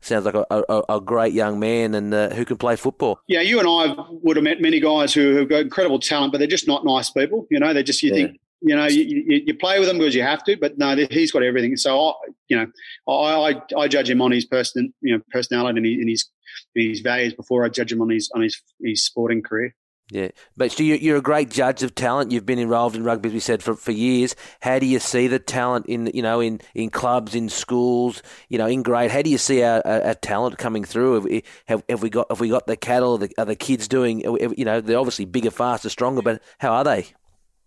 sounds 0.00 0.24
like 0.24 0.34
a, 0.34 0.46
a, 0.50 0.82
a, 0.88 1.00
great 1.00 1.32
young 1.32 1.58
man 1.58 1.92
and 1.92 2.14
uh, 2.14 2.30
who 2.30 2.44
can 2.44 2.56
play 2.56 2.76
football. 2.76 3.18
Yeah, 3.26 3.40
you 3.40 3.58
and 3.58 3.68
I 3.68 4.00
would 4.22 4.36
have 4.36 4.44
met 4.44 4.60
many 4.60 4.78
guys 4.78 5.12
who 5.12 5.34
have 5.36 5.48
got 5.48 5.62
incredible 5.62 5.98
talent, 5.98 6.30
but 6.30 6.38
they're 6.38 6.46
just 6.46 6.68
not 6.68 6.84
nice 6.84 7.10
people. 7.10 7.48
You 7.50 7.58
know, 7.58 7.74
they're 7.74 7.82
just 7.82 8.00
you 8.02 8.10
yeah. 8.10 8.26
think 8.26 8.40
you 8.60 8.74
know, 8.74 8.86
you, 8.86 9.02
you, 9.02 9.42
you, 9.46 9.54
play 9.54 9.78
with 9.78 9.88
him 9.88 9.98
because 9.98 10.14
you 10.14 10.22
have 10.22 10.42
to, 10.44 10.56
but 10.56 10.78
no, 10.78 10.96
he's 11.10 11.30
got 11.30 11.42
everything. 11.42 11.76
So, 11.76 12.08
I, 12.08 12.12
you 12.48 12.56
know, 12.56 12.66
I, 13.08 13.52
I, 13.52 13.82
I 13.82 13.88
judge 13.88 14.10
him 14.10 14.20
on 14.20 14.32
his 14.32 14.44
person, 14.44 14.92
you 15.00 15.16
know, 15.16 15.22
personality 15.30 15.78
and 15.78 15.86
his, 15.86 15.98
and 15.98 16.08
his, 16.08 16.28
his 16.74 17.00
values 17.00 17.34
before 17.34 17.64
I 17.64 17.68
judge 17.68 17.92
him 17.92 18.00
on 18.00 18.10
his 18.10 18.30
on 18.34 18.42
his, 18.42 18.60
his 18.82 19.04
sporting 19.04 19.42
career. 19.42 19.74
Yeah, 20.10 20.28
but 20.56 20.80
you're 20.80 21.18
a 21.18 21.22
great 21.22 21.50
judge 21.50 21.82
of 21.82 21.94
talent. 21.94 22.32
You've 22.32 22.46
been 22.46 22.58
involved 22.58 22.96
in 22.96 23.04
rugby, 23.04 23.28
as 23.28 23.34
we 23.34 23.40
said, 23.40 23.62
for, 23.62 23.74
for 23.74 23.92
years. 23.92 24.34
How 24.62 24.78
do 24.78 24.86
you 24.86 25.00
see 25.00 25.26
the 25.26 25.38
talent 25.38 25.84
in 25.84 26.10
you 26.14 26.22
know 26.22 26.40
in, 26.40 26.62
in 26.74 26.88
clubs, 26.88 27.34
in 27.34 27.50
schools, 27.50 28.22
you 28.48 28.56
know, 28.56 28.66
in 28.66 28.82
grade? 28.82 29.10
How 29.10 29.20
do 29.20 29.28
you 29.28 29.36
see 29.36 29.62
our, 29.62 29.82
our, 29.86 30.02
our 30.04 30.14
talent 30.14 30.56
coming 30.56 30.82
through? 30.82 31.14
Have 31.14 31.24
we, 31.24 31.44
have, 31.66 31.84
have 31.90 32.02
we 32.02 32.08
got 32.08 32.26
have 32.30 32.40
we 32.40 32.48
got 32.48 32.66
the 32.66 32.76
cattle? 32.76 33.16
Are 33.16 33.18
the, 33.18 33.34
are 33.36 33.44
the 33.44 33.54
kids 33.54 33.86
doing? 33.86 34.20
You 34.22 34.64
know, 34.64 34.80
they're 34.80 34.98
obviously 34.98 35.26
bigger, 35.26 35.50
faster, 35.50 35.90
stronger, 35.90 36.22
but 36.22 36.42
how 36.58 36.72
are 36.72 36.84
they? 36.84 37.08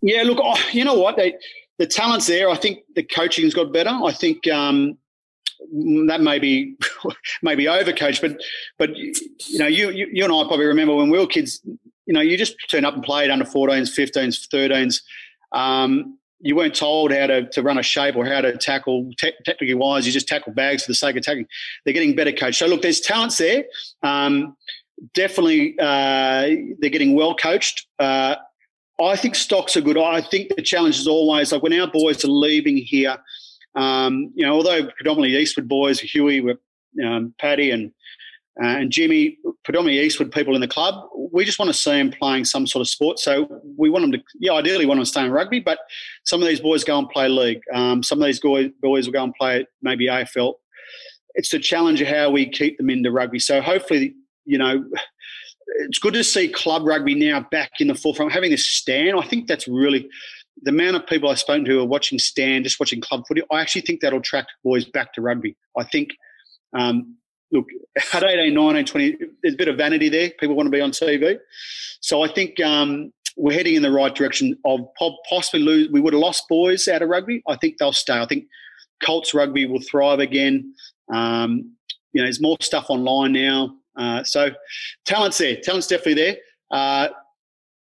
Yeah, 0.02 0.22
look, 0.24 0.38
oh, 0.42 0.58
you 0.72 0.84
know 0.84 0.94
what? 0.94 1.16
They, 1.16 1.34
the 1.78 1.86
talent's 1.86 2.26
there. 2.26 2.50
I 2.50 2.56
think 2.56 2.80
the 2.94 3.02
coaching's 3.02 3.54
got 3.54 3.72
better. 3.72 3.90
I 3.90 4.12
think 4.12 4.46
um, 4.48 4.98
that 6.08 6.20
may 6.20 6.38
be 6.38 6.76
maybe 7.42 7.64
overcoached, 7.64 8.20
but 8.20 8.40
but 8.78 8.96
you 8.96 9.58
know, 9.58 9.66
you, 9.66 9.90
you, 9.90 10.08
you 10.12 10.24
and 10.24 10.32
I 10.32 10.44
probably 10.46 10.66
remember 10.66 10.94
when 10.94 11.08
we 11.08 11.18
were 11.18 11.26
kids. 11.26 11.60
You 12.06 12.14
know, 12.14 12.20
you 12.20 12.36
just 12.36 12.56
turn 12.68 12.84
up 12.84 12.94
and 12.94 13.02
played 13.02 13.30
under 13.30 13.44
14s, 13.44 13.96
15s, 13.96 14.48
13s. 14.48 15.02
Um, 15.56 16.18
you 16.40 16.56
weren't 16.56 16.74
told 16.74 17.12
how 17.12 17.28
to, 17.28 17.48
to 17.50 17.62
run 17.62 17.78
a 17.78 17.82
shape 17.82 18.16
or 18.16 18.26
how 18.26 18.40
to 18.40 18.56
tackle 18.56 19.08
te- 19.16 19.32
technically 19.44 19.74
wise. 19.74 20.04
You 20.04 20.12
just 20.12 20.26
tackle 20.26 20.52
bags 20.52 20.82
for 20.82 20.90
the 20.90 20.96
sake 20.96 21.16
of 21.16 21.22
tackling. 21.22 21.46
They're 21.84 21.94
getting 21.94 22.16
better 22.16 22.32
coached. 22.32 22.58
So 22.58 22.66
look, 22.66 22.82
there's 22.82 23.00
talents 23.00 23.38
there. 23.38 23.64
Um, 24.02 24.56
definitely, 25.14 25.78
uh, 25.78 26.48
they're 26.80 26.90
getting 26.90 27.14
well 27.14 27.36
coached. 27.36 27.86
Uh, 28.00 28.34
I 29.00 29.16
think 29.16 29.34
stocks 29.34 29.76
are 29.76 29.80
good. 29.80 29.98
I 29.98 30.20
think 30.20 30.54
the 30.54 30.62
challenge 30.62 30.98
is 30.98 31.08
always 31.08 31.52
like 31.52 31.62
when 31.62 31.78
our 31.78 31.86
boys 31.86 32.24
are 32.24 32.28
leaving 32.28 32.76
here. 32.76 33.16
Um, 33.74 34.32
you 34.34 34.44
know, 34.44 34.54
although 34.54 34.86
predominantly 34.86 35.36
Eastwood 35.38 35.68
boys, 35.68 35.98
Huey, 36.00 36.44
um, 37.04 37.34
Paddy, 37.38 37.70
and 37.70 37.92
uh, 38.62 38.66
and 38.66 38.92
Jimmy, 38.92 39.38
predominantly 39.64 40.04
Eastwood 40.04 40.30
people 40.30 40.54
in 40.54 40.60
the 40.60 40.68
club, 40.68 41.08
we 41.32 41.44
just 41.44 41.58
want 41.58 41.70
to 41.70 41.74
see 41.74 41.92
them 41.92 42.10
playing 42.10 42.44
some 42.44 42.66
sort 42.66 42.82
of 42.82 42.88
sport. 42.88 43.18
So 43.18 43.48
we 43.78 43.88
want 43.88 44.02
them 44.02 44.12
to, 44.12 44.22
yeah, 44.38 44.52
ideally 44.52 44.84
want 44.84 44.98
them 44.98 45.04
to 45.04 45.10
stay 45.10 45.24
in 45.24 45.30
rugby, 45.30 45.58
but 45.58 45.78
some 46.24 46.42
of 46.42 46.48
these 46.48 46.60
boys 46.60 46.84
go 46.84 46.98
and 46.98 47.08
play 47.08 47.28
league. 47.28 47.62
Um, 47.72 48.02
some 48.02 48.20
of 48.20 48.26
these 48.26 48.40
boys, 48.40 48.70
boys 48.82 49.06
will 49.06 49.14
go 49.14 49.24
and 49.24 49.34
play 49.34 49.66
maybe 49.80 50.06
AFL. 50.06 50.54
It's 51.34 51.48
the 51.48 51.58
challenge 51.58 52.02
of 52.02 52.08
how 52.08 52.28
we 52.30 52.46
keep 52.46 52.76
them 52.76 52.90
into 52.90 53.10
rugby. 53.10 53.38
So 53.38 53.62
hopefully, 53.62 54.14
you 54.44 54.58
know, 54.58 54.84
it's 55.80 55.98
good 55.98 56.14
to 56.14 56.24
see 56.24 56.48
club 56.48 56.86
rugby 56.86 57.14
now 57.14 57.46
back 57.50 57.72
in 57.80 57.88
the 57.88 57.94
forefront, 57.94 58.32
having 58.32 58.50
this 58.50 58.66
stand. 58.66 59.18
I 59.18 59.22
think 59.22 59.46
that's 59.46 59.68
really 59.68 60.08
the 60.62 60.70
amount 60.70 60.96
of 60.96 61.06
people 61.06 61.30
I've 61.30 61.38
spoken 61.38 61.64
to 61.64 61.70
who 61.70 61.80
are 61.80 61.86
watching 61.86 62.18
stand, 62.18 62.64
just 62.64 62.78
watching 62.78 63.00
club 63.00 63.24
footy. 63.26 63.42
I 63.50 63.60
actually 63.60 63.82
think 63.82 64.00
that'll 64.00 64.20
attract 64.20 64.52
boys 64.64 64.84
back 64.84 65.12
to 65.14 65.22
rugby. 65.22 65.56
I 65.76 65.84
think, 65.84 66.10
um, 66.72 67.16
look, 67.50 67.66
at 68.14 68.22
18, 68.22 68.54
19, 68.54 68.84
20, 68.84 69.16
there's 69.42 69.54
a 69.54 69.56
bit 69.56 69.68
of 69.68 69.76
vanity 69.76 70.08
there. 70.08 70.30
People 70.38 70.56
want 70.56 70.66
to 70.66 70.70
be 70.70 70.80
on 70.80 70.90
TV. 70.90 71.38
So 72.00 72.22
I 72.22 72.28
think 72.28 72.60
um, 72.60 73.12
we're 73.36 73.54
heading 73.54 73.74
in 73.74 73.82
the 73.82 73.92
right 73.92 74.14
direction 74.14 74.56
of 74.64 74.80
possibly 75.28 75.60
lose. 75.60 75.88
We 75.90 76.00
would 76.00 76.12
have 76.12 76.20
lost 76.20 76.48
boys 76.48 76.86
out 76.88 77.02
of 77.02 77.08
rugby. 77.08 77.42
I 77.46 77.56
think 77.56 77.78
they'll 77.78 77.92
stay. 77.92 78.20
I 78.20 78.26
think 78.26 78.46
Colts 79.02 79.34
rugby 79.34 79.66
will 79.66 79.80
thrive 79.80 80.20
again. 80.20 80.74
Um, 81.12 81.72
you 82.12 82.20
know, 82.20 82.26
there's 82.26 82.40
more 82.40 82.56
stuff 82.60 82.86
online 82.88 83.32
now. 83.32 83.74
Uh, 83.96 84.24
so 84.24 84.50
talent's 85.04 85.38
there. 85.38 85.56
Talent's 85.56 85.86
definitely 85.86 86.14
there. 86.14 86.36
Uh, 86.70 87.08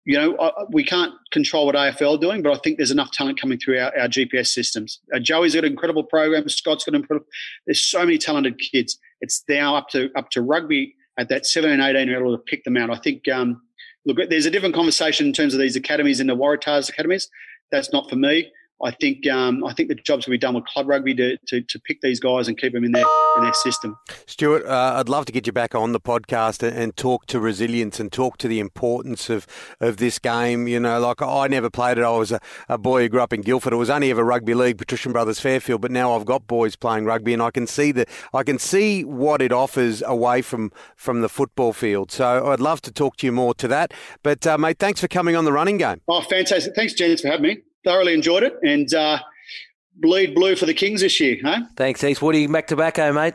you 0.05 0.17
know, 0.17 0.35
uh, 0.35 0.65
we 0.71 0.85
can't 0.85 1.13
control 1.31 1.65
what 1.65 1.75
AFL 1.75 2.15
are 2.15 2.17
doing, 2.17 2.41
but 2.41 2.53
I 2.53 2.59
think 2.63 2.77
there's 2.77 2.91
enough 2.91 3.11
talent 3.11 3.39
coming 3.39 3.59
through 3.59 3.79
our, 3.79 3.97
our 3.99 4.07
GPS 4.07 4.47
systems. 4.47 5.01
Uh, 5.13 5.19
Joey's 5.19 5.53
got 5.53 5.65
an 5.65 5.71
incredible 5.71 6.03
program. 6.03 6.47
Scott's 6.47 6.85
got 6.85 6.95
an 6.95 7.01
incredible. 7.01 7.27
There's 7.65 7.81
so 7.81 7.99
many 7.99 8.17
talented 8.17 8.57
kids. 8.57 8.97
It's 9.19 9.43
now 9.49 9.75
up 9.75 9.89
to 9.89 10.09
up 10.15 10.29
to 10.31 10.41
rugby 10.41 10.95
at 11.19 11.27
that 11.27 11.45
17, 11.45 11.81
18 11.81 12.07
year 12.07 12.23
old 12.23 12.39
to 12.39 12.43
pick 12.43 12.63
them 12.63 12.77
out. 12.77 12.89
I 12.89 12.95
think. 12.95 13.27
Um, 13.27 13.61
look, 14.05 14.17
there's 14.29 14.45
a 14.45 14.51
different 14.51 14.75
conversation 14.75 15.27
in 15.27 15.33
terms 15.33 15.53
of 15.53 15.59
these 15.59 15.75
academies 15.75 16.21
and 16.21 16.29
the 16.29 16.35
Waratahs 16.37 16.87
academies. 16.87 17.29
That's 17.71 17.91
not 17.91 18.09
for 18.09 18.15
me. 18.15 18.49
I 18.83 18.91
think 18.91 19.27
um, 19.27 19.63
I 19.63 19.73
think 19.73 19.89
the 19.89 19.95
job's 19.95 20.25
to 20.25 20.31
be 20.31 20.37
done 20.37 20.53
with 20.53 20.65
club 20.65 20.87
rugby 20.87 21.15
to, 21.15 21.37
to, 21.47 21.61
to, 21.61 21.79
pick 21.79 22.01
these 22.01 22.19
guys 22.19 22.47
and 22.47 22.57
keep 22.57 22.73
them 22.73 22.83
in 22.83 22.91
their 22.91 23.05
in 23.37 23.43
their 23.43 23.53
system. 23.53 23.97
Stuart, 24.27 24.65
uh, 24.65 24.95
I'd 24.97 25.09
love 25.09 25.25
to 25.25 25.31
get 25.31 25.47
you 25.47 25.53
back 25.53 25.73
on 25.73 25.93
the 25.93 25.99
podcast 25.99 26.61
and, 26.61 26.77
and, 26.77 26.95
talk 26.95 27.25
to 27.27 27.39
resilience 27.39 27.99
and 27.99 28.11
talk 28.11 28.37
to 28.37 28.47
the 28.47 28.59
importance 28.59 29.29
of, 29.29 29.47
of 29.79 29.97
this 29.97 30.19
game. 30.19 30.67
You 30.67 30.79
know, 30.79 30.99
like 30.99 31.21
I 31.21 31.47
never 31.47 31.69
played 31.69 31.97
it. 31.97 32.03
I 32.03 32.09
was 32.11 32.31
a, 32.31 32.39
a 32.69 32.77
boy 32.77 33.03
who 33.03 33.09
grew 33.09 33.21
up 33.21 33.33
in 33.33 33.41
Guildford. 33.41 33.73
It 33.73 33.77
was 33.77 33.89
only 33.89 34.11
ever 34.11 34.23
rugby 34.23 34.53
league, 34.53 34.77
Patrician 34.77 35.11
Brothers 35.11 35.39
Fairfield. 35.39 35.81
But 35.81 35.91
now 35.91 36.15
I've 36.15 36.25
got 36.25 36.45
boys 36.45 36.75
playing 36.75 37.05
rugby, 37.05 37.33
and 37.33 37.41
I 37.41 37.49
can 37.49 37.65
see 37.65 37.91
the 37.91 38.05
I 38.33 38.43
can 38.43 38.59
see 38.59 39.03
what 39.03 39.41
it 39.41 39.51
offers 39.51 40.03
away 40.03 40.43
from 40.43 40.71
from 40.95 41.21
the 41.21 41.29
football 41.29 41.73
field. 41.73 42.11
So 42.11 42.51
I'd 42.51 42.59
love 42.59 42.81
to 42.81 42.91
talk 42.91 43.17
to 43.17 43.25
you 43.25 43.31
more 43.31 43.55
to 43.55 43.67
that. 43.69 43.93
But 44.21 44.45
uh, 44.45 44.57
mate, 44.57 44.77
thanks 44.77 45.01
for 45.01 45.07
coming 45.07 45.35
on 45.35 45.45
the 45.45 45.53
running 45.53 45.77
game. 45.77 46.01
Oh, 46.07 46.21
fantastic! 46.21 46.75
Thanks, 46.75 46.93
James, 46.93 47.21
for 47.21 47.29
having 47.29 47.43
me 47.43 47.57
thoroughly 47.87 48.13
enjoyed 48.13 48.43
it 48.43 48.53
and 48.63 48.93
uh, 48.93 49.17
bleed 49.95 50.35
blue 50.35 50.57
for 50.57 50.65
the 50.65 50.73
Kings 50.73 50.99
this 50.99 51.21
year. 51.21 51.37
Huh? 51.41 51.61
Thanks, 51.77 52.03
East 52.03 52.21
Woody. 52.21 52.45
Mac 52.45 52.67
tobacco, 52.67 53.13
mate. 53.13 53.33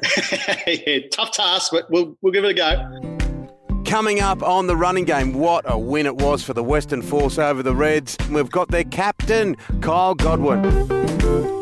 yeah, 0.66 0.98
tough 1.10 1.32
task, 1.32 1.72
but 1.72 1.90
we'll, 1.90 2.18
we'll 2.20 2.34
give 2.34 2.44
it 2.44 2.50
a 2.50 2.54
go. 2.54 3.82
Coming 3.86 4.20
up 4.20 4.42
on 4.42 4.66
the 4.66 4.76
running 4.76 5.06
game, 5.06 5.32
what 5.32 5.64
a 5.66 5.78
win 5.78 6.04
it 6.04 6.16
was 6.16 6.42
for 6.42 6.52
the 6.52 6.62
Western 6.62 7.00
Force 7.00 7.38
over 7.38 7.62
the 7.62 7.74
Reds. 7.74 8.18
We've 8.30 8.50
got 8.50 8.68
their 8.68 8.84
captain, 8.84 9.56
Kyle 9.80 10.14
Godwin. 10.14 11.61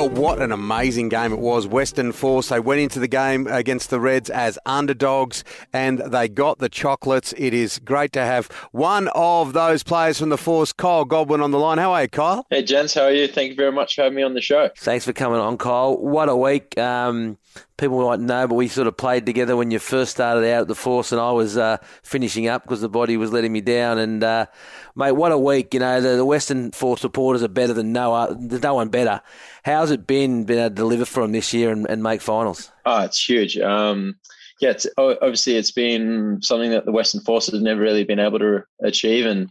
Well, 0.00 0.08
what 0.08 0.40
an 0.40 0.50
amazing 0.50 1.10
game 1.10 1.30
it 1.30 1.40
was. 1.40 1.66
Western 1.66 2.12
Force, 2.12 2.48
they 2.48 2.58
went 2.58 2.80
into 2.80 2.98
the 2.98 3.06
game 3.06 3.46
against 3.46 3.90
the 3.90 4.00
Reds 4.00 4.30
as 4.30 4.58
underdogs 4.64 5.44
and 5.74 5.98
they 5.98 6.26
got 6.26 6.58
the 6.58 6.70
chocolates. 6.70 7.34
It 7.36 7.52
is 7.52 7.78
great 7.80 8.10
to 8.12 8.20
have 8.20 8.46
one 8.72 9.08
of 9.08 9.52
those 9.52 9.82
players 9.82 10.18
from 10.18 10.30
the 10.30 10.38
Force, 10.38 10.72
Kyle 10.72 11.04
Godwin, 11.04 11.42
on 11.42 11.50
the 11.50 11.58
line. 11.58 11.76
How 11.76 11.92
are 11.92 12.04
you, 12.04 12.08
Kyle? 12.08 12.46
Hey, 12.48 12.62
gents. 12.62 12.94
How 12.94 13.02
are 13.02 13.12
you? 13.12 13.28
Thank 13.28 13.50
you 13.50 13.56
very 13.56 13.72
much 13.72 13.94
for 13.94 14.04
having 14.04 14.16
me 14.16 14.22
on 14.22 14.32
the 14.32 14.40
show. 14.40 14.70
Thanks 14.78 15.04
for 15.04 15.12
coming 15.12 15.38
on, 15.38 15.58
Kyle. 15.58 15.98
What 15.98 16.30
a 16.30 16.36
week. 16.36 16.78
Um, 16.78 17.36
people 17.76 18.06
might 18.06 18.20
know, 18.20 18.46
but 18.46 18.54
we 18.54 18.68
sort 18.68 18.86
of 18.86 18.96
played 18.96 19.26
together 19.26 19.56
when 19.56 19.70
you 19.70 19.78
first 19.78 20.12
started 20.12 20.44
out 20.50 20.62
at 20.62 20.68
the 20.68 20.74
Force, 20.74 21.12
and 21.12 21.20
I 21.20 21.32
was 21.32 21.56
uh, 21.56 21.78
finishing 22.02 22.46
up 22.46 22.62
because 22.62 22.80
the 22.80 22.88
body 22.88 23.16
was 23.16 23.32
letting 23.32 23.52
me 23.52 23.60
down. 23.60 23.98
And 23.98 24.22
uh, 24.22 24.46
mate, 24.94 25.12
what 25.12 25.32
a 25.32 25.38
week! 25.38 25.74
You 25.74 25.80
know, 25.80 26.00
the, 26.00 26.16
the, 26.16 26.24
Western 26.24 26.70
Force 26.72 27.00
supporters 27.00 27.42
are 27.42 27.48
better 27.48 27.72
than 27.72 27.92
no, 27.92 28.36
there's 28.38 28.62
no 28.62 28.74
one 28.74 28.88
better. 28.88 29.20
How's 29.64 29.90
it 29.90 30.06
been 30.06 30.44
being 30.44 30.60
able 30.60 30.70
to 30.70 30.74
deliver 30.74 31.04
for 31.04 31.22
them 31.22 31.32
this 31.32 31.52
year 31.52 31.70
and, 31.70 31.88
and 31.88 32.02
make 32.02 32.20
finals? 32.20 32.70
Oh, 32.86 33.04
it's 33.04 33.28
huge. 33.28 33.58
Um, 33.58 34.16
yeah, 34.60 34.70
it's, 34.70 34.86
obviously 34.98 35.56
it's 35.56 35.70
been 35.70 36.38
something 36.42 36.70
that 36.70 36.84
the 36.84 36.92
Western 36.92 37.22
Force 37.22 37.46
has 37.50 37.62
never 37.62 37.80
really 37.80 38.04
been 38.04 38.18
able 38.18 38.38
to 38.40 38.62
achieve, 38.82 39.24
and 39.24 39.50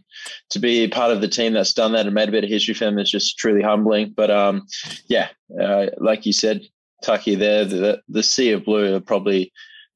to 0.50 0.60
be 0.60 0.86
part 0.86 1.10
of 1.10 1.20
the 1.20 1.28
team 1.28 1.52
that's 1.52 1.74
done 1.74 1.92
that 1.92 2.06
and 2.06 2.14
made 2.14 2.28
a 2.28 2.32
bit 2.32 2.44
of 2.44 2.50
history 2.50 2.74
for 2.74 2.84
them 2.84 2.98
is 2.98 3.10
just 3.10 3.36
truly 3.36 3.62
humbling. 3.62 4.14
But 4.16 4.30
um, 4.30 4.66
yeah, 5.08 5.28
uh, 5.60 5.86
like 5.98 6.26
you 6.26 6.32
said, 6.32 6.62
Tucky 7.02 7.34
there, 7.34 7.64
the, 7.64 8.02
the 8.08 8.22
Sea 8.22 8.52
of 8.52 8.64
Blue 8.64 8.94
are 8.94 9.00
probably 9.00 9.52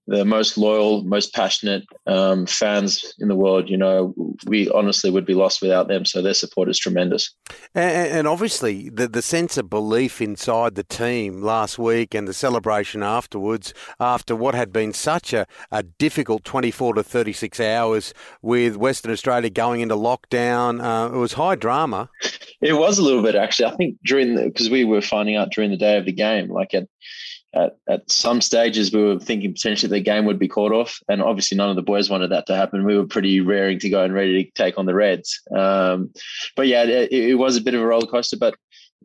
the 0.07 0.25
most 0.25 0.59
loyal, 0.59 1.03
most 1.05 1.33
passionate 1.33 1.85
um, 2.07 2.47
fans 2.47 3.15
in 3.19 3.29
the 3.29 3.35
world. 3.35 3.71
You 3.71 3.79
know, 3.79 4.15
we 4.47 4.69
honestly 4.71 5.11
would 5.11 5.25
be 5.25 5.35
lost 5.35 5.63
without 5.63 5.89
them. 5.89 6.05
So 6.05 6.21
their 6.21 6.35
support 6.35 6.69
is 6.69 6.79
tremendous. 6.79 7.35
And, 7.75 8.11
and, 8.13 8.29
obviously, 8.29 8.91
the, 8.91 9.09
the 9.09 9.23
sense 9.23 9.57
of 9.57 9.71
belief 9.71 10.21
inside 10.21 10.75
the 10.75 10.85
team 10.85 11.41
last 11.41 11.79
week 11.79 12.15
and 12.15 12.29
the 12.29 12.35
celebration 12.35 13.03
afterwards, 13.03 13.73
after 13.99 14.37
what 14.37 14.55
had 14.55 14.73
been 14.73 14.93
such 14.93 15.33
a, 15.33 15.47
a 15.71 15.83
difficult 15.83 16.45
24 16.45 16.95
to 16.95 17.03
36 17.03 17.61
hours 17.61 18.13
with 18.43 18.77
Western 18.77 19.13
Australia 19.13 19.51
going 19.51 19.81
into 19.81 19.97
lockdown, 19.97 20.83
uh, 20.83 21.15
it 21.15 21.19
was 21.19 21.35
high 21.35 21.55
drama. 21.55 22.11
It 22.61 22.75
was 22.75 22.99
a 22.99 23.03
little 23.03 23.23
bit, 23.23 23.35
actually. 23.35 23.67
I 23.67 23.77
think 23.77 23.97
during 24.05 24.35
the, 24.35 24.45
because 24.45 24.71
we 24.71 24.85
were 24.85 25.03
finding 25.03 25.37
out 25.37 25.51
during 25.53 25.71
the 25.71 25.77
day 25.77 25.97
of 25.97 26.05
the 26.05 26.13
game, 26.13 26.51
like 26.51 26.75
at 26.75 26.89
at, 27.55 27.77
at 27.89 28.11
some 28.11 28.41
stages 28.41 28.93
we 28.93 29.03
were 29.03 29.19
thinking 29.19 29.53
potentially 29.53 29.91
the 29.91 30.01
game 30.01 30.25
would 30.25 30.39
be 30.39 30.49
called 30.49 30.73
off 30.73 30.99
and 31.09 31.23
obviously 31.23 31.57
none 31.57 31.71
of 31.71 31.77
the 31.77 31.83
boys 31.83 32.11
wanted 32.11 32.31
that 32.31 32.47
to 32.47 32.57
happen 32.57 32.85
we 32.85 32.97
were 32.97 33.07
pretty 33.07 33.41
raring 33.41 33.79
to 33.79 33.89
go 33.89 34.03
and 34.03 34.15
ready 34.15 34.45
to 34.45 34.51
take 34.53 34.79
on 34.79 34.87
the 34.87 34.95
reds 34.95 35.41
um, 35.57 36.13
but 36.57 36.67
yeah 36.67 36.83
it, 36.85 37.13
it, 37.13 37.35
was 37.35 37.57
a 37.57 37.61
bit 37.61 37.75
of 37.75 37.81
a 37.81 37.87
roller 37.87 38.07
coaster 38.07 38.37
but 38.37 38.55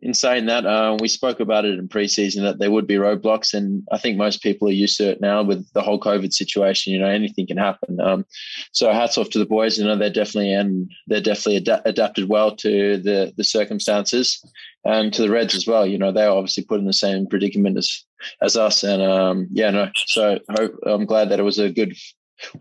in 0.02 0.14
saying 0.14 0.46
that 0.46 0.64
uh, 0.64 0.96
we 0.98 1.08
spoke 1.08 1.40
about 1.40 1.66
it 1.66 1.78
in 1.78 1.86
preseason 1.86 2.40
that 2.40 2.58
there 2.58 2.70
would 2.70 2.86
be 2.86 2.94
roadblocks 2.94 3.52
and 3.52 3.86
i 3.92 3.98
think 3.98 4.16
most 4.16 4.42
people 4.42 4.66
are 4.66 4.72
used 4.72 4.96
to 4.96 5.10
it 5.10 5.20
now 5.20 5.42
with 5.42 5.70
the 5.72 5.82
whole 5.82 6.00
covid 6.00 6.32
situation 6.32 6.92
you 6.92 6.98
know 6.98 7.08
anything 7.08 7.46
can 7.46 7.58
happen 7.58 8.00
um, 8.00 8.24
so 8.72 8.90
hats 8.92 9.18
off 9.18 9.28
to 9.30 9.38
the 9.38 9.46
boys 9.46 9.78
you 9.78 9.84
know 9.84 9.96
they're 9.96 10.10
definitely 10.10 10.52
and 10.52 10.90
they're 11.06 11.20
definitely 11.20 11.56
ad- 11.56 11.82
adapted 11.84 12.28
well 12.28 12.54
to 12.56 12.96
the 12.98 13.32
the 13.36 13.44
circumstances 13.44 14.42
and 14.84 15.12
to 15.12 15.22
the 15.22 15.30
Reds 15.30 15.54
as 15.54 15.66
well. 15.66 15.86
You 15.86 15.98
know, 15.98 16.12
they're 16.12 16.30
obviously 16.30 16.64
put 16.64 16.80
in 16.80 16.86
the 16.86 16.92
same 16.92 17.26
predicament 17.26 17.76
as 17.76 18.04
as 18.42 18.56
us, 18.56 18.82
and 18.82 19.02
um, 19.02 19.48
yeah, 19.50 19.70
no. 19.70 19.90
So 20.06 20.38
hope, 20.56 20.74
I'm 20.86 21.06
glad 21.06 21.28
that 21.30 21.40
it 21.40 21.44
was 21.44 21.58
a 21.58 21.70
good, 21.70 21.96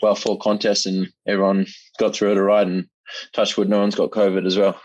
well 0.02 0.16
fought 0.16 0.42
contest, 0.42 0.86
and 0.86 1.08
everyone 1.28 1.68
got 1.98 2.16
through 2.16 2.32
it 2.32 2.38
all 2.38 2.44
right. 2.44 2.68
And 2.68 2.88
touch 3.34 3.58
wood, 3.58 3.70
no 3.70 3.80
one's 3.80 3.96
got 3.96 4.12
COVID 4.12 4.46
as 4.46 4.58
well. 4.58 4.80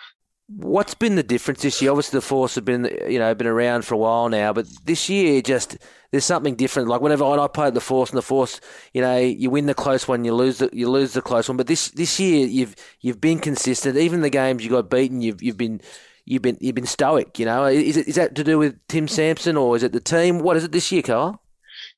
What's 0.49 0.95
been 0.95 1.17
the 1.17 1.23
difference 1.23 1.63
this 1.63 1.81
year? 1.81 1.91
Obviously, 1.91 2.19
the 2.19 2.23
Force 2.23 2.55
have 2.57 2.67
been 2.67 2.91
you 3.09 3.19
know 3.19 3.35
been 3.35 3.47
around 3.47 3.85
for 3.85 3.95
a 3.95 3.99
while 3.99 4.29
now, 4.29 4.53
but 4.53 4.67
this 4.85 5.09
year 5.09 5.41
just 5.41 5.79
there's 6.11 6.25
something 6.25 6.55
different. 6.55 6.89
Like 6.89 7.01
whenever 7.01 7.25
I 7.25 7.49
played 7.49 7.75
the 7.75 7.81
Force 7.81 8.11
and 8.11 8.19
the 8.19 8.23
Force, 8.23 8.61
you 8.93 9.01
know, 9.01 9.17
you 9.19 9.51
win 9.51 9.67
the 9.67 9.75
close 9.75 10.07
one, 10.07 10.25
you 10.25 10.33
lose 10.33 10.59
the 10.59 10.71
you 10.73 10.89
lose 10.89 11.13
the 11.13 11.23
close 11.23 11.49
one. 11.49 11.57
But 11.57 11.67
this 11.67 11.89
this 11.89 12.21
year 12.21 12.47
you've 12.47 12.77
you've 13.01 13.21
been 13.21 13.41
consistent. 13.41 13.97
Even 13.97 14.21
the 14.21 14.31
games 14.31 14.63
you 14.63 14.71
got 14.71 14.89
beaten, 14.91 15.23
you've 15.23 15.43
you've 15.43 15.57
been 15.57 15.81
you've 16.25 16.43
been 16.43 16.57
you've 16.61 16.75
been 16.75 16.87
stoic. 16.87 17.39
You 17.39 17.47
know, 17.47 17.65
is 17.67 17.97
it 17.97 18.09
is 18.09 18.15
that 18.17 18.35
to 18.37 18.45
do 18.45 18.59
with 18.59 18.79
Tim 18.89 19.09
Sampson 19.09 19.57
or 19.57 19.77
is 19.77 19.83
it 19.83 19.93
the 19.93 20.01
team? 20.01 20.41
What 20.41 20.57
is 20.57 20.65
it 20.65 20.73
this 20.73 20.91
year, 20.93 21.03
Carl? 21.03 21.41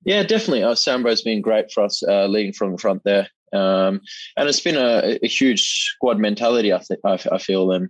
Yeah, 0.04 0.22
definitely. 0.22 0.62
Uh, 0.62 0.74
Sambo's 0.74 1.22
been 1.22 1.40
great 1.40 1.72
for 1.72 1.82
us, 1.82 2.02
uh, 2.02 2.26
leading 2.26 2.52
from 2.52 2.72
the 2.72 2.78
front 2.78 3.02
there. 3.04 3.28
Um, 3.52 4.00
and 4.36 4.48
it's 4.48 4.60
been 4.60 4.76
a, 4.76 5.18
a, 5.22 5.28
huge 5.28 5.90
squad 5.94 6.18
mentality, 6.18 6.72
I, 6.72 6.78
th- 6.78 7.00
I, 7.04 7.18
I 7.32 7.38
feel. 7.38 7.70
And 7.72 7.88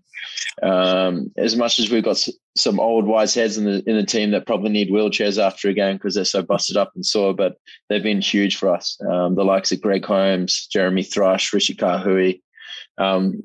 um, 0.62 1.32
as 1.36 1.56
much 1.56 1.80
as 1.80 1.90
we've 1.90 2.04
got 2.04 2.10
s- 2.12 2.30
some 2.56 2.78
old 2.78 3.06
wise 3.06 3.34
heads 3.34 3.56
in 3.56 3.64
the 3.64 3.82
in 3.88 3.96
the 3.96 4.04
team 4.04 4.30
that 4.30 4.46
probably 4.46 4.70
need 4.70 4.90
wheelchairs 4.90 5.42
after 5.42 5.68
a 5.68 5.74
game 5.74 5.96
because 5.96 6.14
they're 6.14 6.24
so 6.24 6.42
busted 6.42 6.76
up 6.76 6.92
and 6.94 7.04
sore, 7.04 7.34
but 7.34 7.56
they've 7.88 8.02
been 8.02 8.20
huge 8.20 8.56
for 8.56 8.68
us. 8.68 8.98
Um, 9.10 9.34
the 9.34 9.44
likes 9.44 9.72
of 9.72 9.80
Greg 9.80 10.04
Holmes, 10.04 10.66
Jeremy 10.70 11.02
Thrush, 11.02 11.52
Rishi 11.52 11.74
Kahui, 11.74 12.42
um, 12.98 13.42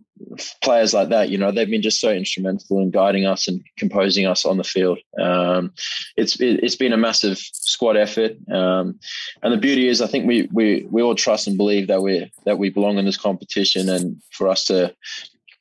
players 0.61 0.93
like 0.93 1.09
that, 1.09 1.29
you 1.29 1.37
know, 1.37 1.51
they've 1.51 1.69
been 1.69 1.81
just 1.81 1.99
so 1.99 2.11
instrumental 2.11 2.79
in 2.79 2.91
guiding 2.91 3.25
us 3.25 3.47
and 3.47 3.61
composing 3.77 4.25
us 4.25 4.45
on 4.45 4.57
the 4.57 4.63
field. 4.63 4.99
Um, 5.19 5.73
it's 6.15 6.39
it, 6.39 6.61
has 6.63 6.75
been 6.75 6.93
a 6.93 6.97
massive 6.97 7.37
squad 7.37 7.97
effort, 7.97 8.33
um, 8.51 8.99
and 9.43 9.53
the 9.53 9.57
beauty 9.57 9.87
is, 9.87 10.01
I 10.01 10.07
think 10.07 10.27
we 10.27 10.47
we 10.51 10.87
we 10.89 11.01
all 11.01 11.15
trust 11.15 11.47
and 11.47 11.57
believe 11.57 11.87
that 11.87 12.01
we 12.01 12.31
that 12.45 12.57
we 12.57 12.69
belong 12.69 12.97
in 12.97 13.05
this 13.05 13.17
competition, 13.17 13.89
and 13.89 14.21
for 14.31 14.47
us 14.47 14.65
to 14.65 14.95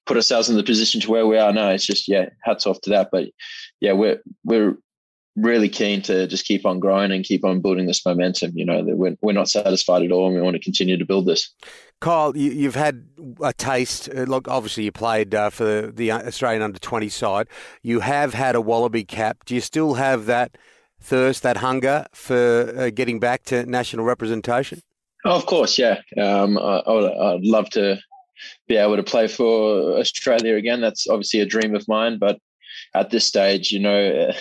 put 0.06 0.16
ourselves 0.16 0.48
in 0.48 0.56
the 0.56 0.62
position 0.62 1.00
to 1.00 1.10
where 1.10 1.26
we 1.26 1.38
are 1.38 1.52
now, 1.52 1.70
it's 1.70 1.86
just 1.86 2.08
yeah, 2.08 2.30
hats 2.42 2.66
off 2.66 2.80
to 2.82 2.90
that. 2.90 3.10
But 3.10 3.30
yeah, 3.80 3.92
we're 3.92 4.20
we're 4.44 4.76
really 5.36 5.68
keen 5.68 6.02
to 6.02 6.26
just 6.26 6.44
keep 6.44 6.66
on 6.66 6.80
growing 6.80 7.12
and 7.12 7.24
keep 7.24 7.44
on 7.44 7.60
building 7.60 7.86
this 7.86 8.04
momentum. 8.04 8.52
You 8.54 8.66
know, 8.66 8.84
that 8.84 8.96
we're, 8.96 9.16
we're 9.20 9.32
not 9.32 9.48
satisfied 9.48 10.02
at 10.02 10.12
all, 10.12 10.26
and 10.26 10.36
we 10.36 10.42
want 10.42 10.56
to 10.56 10.62
continue 10.62 10.96
to 10.96 11.04
build 11.04 11.26
this. 11.26 11.52
Kyle, 12.00 12.34
you, 12.34 12.64
have 12.64 12.74
had 12.74 13.06
a 13.42 13.52
taste. 13.52 14.08
Uh, 14.08 14.22
look, 14.22 14.48
obviously, 14.48 14.84
you 14.84 14.92
played 14.92 15.34
uh, 15.34 15.50
for 15.50 15.64
the, 15.64 15.92
the 15.94 16.12
Australian 16.12 16.62
under 16.62 16.78
20 16.78 17.08
side. 17.10 17.46
You 17.82 18.00
have 18.00 18.32
had 18.32 18.54
a 18.54 18.60
Wallaby 18.60 19.04
cap. 19.04 19.44
Do 19.44 19.54
you 19.54 19.60
still 19.60 19.94
have 19.94 20.26
that 20.26 20.56
thirst, 20.98 21.42
that 21.42 21.58
hunger 21.58 22.06
for 22.12 22.74
uh, 22.76 22.90
getting 22.90 23.20
back 23.20 23.44
to 23.44 23.66
national 23.66 24.06
representation? 24.06 24.80
Oh, 25.26 25.36
of 25.36 25.44
course, 25.44 25.78
yeah. 25.78 26.00
Um, 26.16 26.56
I, 26.56 26.82
would 26.86 27.44
love 27.44 27.68
to 27.70 27.98
be 28.66 28.76
able 28.76 28.96
to 28.96 29.02
play 29.02 29.28
for 29.28 29.98
Australia 29.98 30.56
again. 30.56 30.80
That's 30.80 31.06
obviously 31.06 31.40
a 31.40 31.46
dream 31.46 31.74
of 31.74 31.86
mine, 31.86 32.18
but 32.18 32.38
at 32.94 33.10
this 33.10 33.26
stage, 33.26 33.70
you 33.70 33.80
know, 33.80 34.32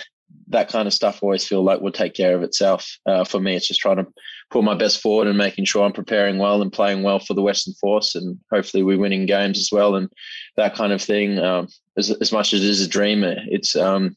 that 0.48 0.68
kind 0.68 0.86
of 0.86 0.94
stuff 0.94 1.16
I 1.16 1.26
always 1.26 1.46
feel 1.46 1.62
like 1.62 1.80
will 1.80 1.92
take 1.92 2.14
care 2.14 2.34
of 2.34 2.42
itself. 2.42 2.98
Uh, 3.04 3.24
for 3.24 3.38
me, 3.38 3.54
it's 3.54 3.68
just 3.68 3.80
trying 3.80 3.98
to 3.98 4.06
put 4.50 4.64
my 4.64 4.74
best 4.74 5.00
forward 5.00 5.28
and 5.28 5.38
making 5.38 5.64
sure 5.64 5.84
I'm 5.84 5.92
preparing 5.92 6.38
well 6.38 6.60
and 6.60 6.72
playing 6.72 7.02
well 7.02 7.18
for 7.18 7.34
the 7.34 7.42
Western 7.42 7.74
Force, 7.74 8.14
and 8.14 8.38
hopefully 8.50 8.82
we're 8.82 8.98
winning 8.98 9.26
games 9.26 9.58
as 9.58 9.70
well 9.72 9.94
and 9.94 10.10
that 10.56 10.74
kind 10.74 10.92
of 10.92 11.00
thing. 11.00 11.38
Um, 11.38 11.68
as, 11.96 12.10
as 12.10 12.32
much 12.32 12.52
as 12.52 12.62
it 12.62 12.68
is 12.68 12.80
a 12.80 12.88
dream, 12.88 13.22
it's 13.24 13.76
um, 13.76 14.16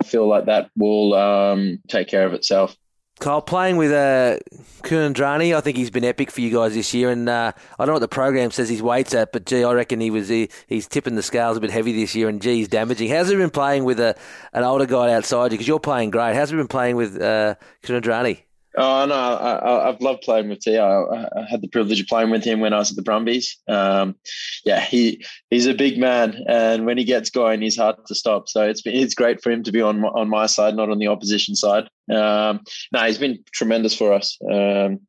I 0.00 0.04
feel 0.04 0.26
like 0.28 0.46
that 0.46 0.70
will 0.76 1.14
um, 1.14 1.78
take 1.88 2.08
care 2.08 2.26
of 2.26 2.34
itself. 2.34 2.76
Kyle, 3.20 3.40
playing 3.40 3.76
with 3.76 3.92
uh, 3.92 4.38
I 4.82 5.60
think 5.60 5.76
he's 5.76 5.90
been 5.90 6.04
epic 6.04 6.30
for 6.32 6.40
you 6.40 6.50
guys 6.52 6.74
this 6.74 6.92
year. 6.92 7.10
And 7.10 7.28
uh, 7.28 7.52
I 7.56 7.84
don't 7.84 7.88
know 7.88 7.92
what 7.94 8.00
the 8.00 8.08
program 8.08 8.50
says 8.50 8.68
his 8.68 8.82
weight's 8.82 9.14
at, 9.14 9.32
but 9.32 9.46
gee, 9.46 9.62
I 9.62 9.72
reckon 9.72 10.00
he 10.00 10.10
was 10.10 10.28
he, 10.28 10.48
he's 10.66 10.88
tipping 10.88 11.14
the 11.14 11.22
scales 11.22 11.56
a 11.56 11.60
bit 11.60 11.70
heavy 11.70 11.92
this 11.92 12.14
year, 12.14 12.28
and 12.28 12.42
gee, 12.42 12.56
he's 12.56 12.68
damaging. 12.68 13.08
How's 13.08 13.28
he 13.28 13.36
been 13.36 13.50
playing 13.50 13.84
with 13.84 14.00
a, 14.00 14.16
an 14.52 14.64
older 14.64 14.86
guy 14.86 15.12
outside 15.12 15.44
you? 15.44 15.50
Because 15.50 15.68
you're 15.68 15.80
playing 15.80 16.10
great. 16.10 16.34
How's 16.34 16.50
he 16.50 16.56
been 16.56 16.68
playing 16.68 16.96
with 16.96 17.20
uh? 17.20 17.54
Oh 18.76 19.06
no, 19.06 19.14
I, 19.14 19.86
have 19.86 20.00
loved 20.00 20.22
playing 20.22 20.48
with 20.48 20.60
T. 20.60 20.76
I, 20.76 21.00
I 21.00 21.46
had 21.48 21.62
the 21.62 21.68
privilege 21.68 22.00
of 22.00 22.08
playing 22.08 22.30
with 22.30 22.42
him 22.42 22.58
when 22.58 22.72
I 22.72 22.78
was 22.78 22.90
at 22.90 22.96
the 22.96 23.02
Brumbies. 23.02 23.56
Um, 23.68 24.16
yeah, 24.64 24.80
he 24.80 25.24
he's 25.50 25.66
a 25.66 25.74
big 25.74 25.96
man, 25.98 26.42
and 26.48 26.84
when 26.84 26.98
he 26.98 27.04
gets 27.04 27.30
going, 27.30 27.62
he's 27.62 27.76
hard 27.76 27.96
to 28.06 28.14
stop. 28.14 28.48
So 28.48 28.62
it's 28.62 28.82
been, 28.82 28.96
it's 28.96 29.14
great 29.14 29.42
for 29.42 29.52
him 29.52 29.62
to 29.62 29.72
be 29.72 29.80
on 29.80 30.04
on 30.04 30.28
my 30.28 30.46
side, 30.46 30.74
not 30.74 30.90
on 30.90 30.98
the 30.98 31.06
opposition 31.06 31.54
side. 31.54 31.84
Um, 32.10 32.60
no, 32.92 33.00
he's 33.04 33.18
been 33.18 33.44
tremendous 33.52 33.94
for 33.94 34.12
us. 34.12 34.36
Um, 34.50 35.00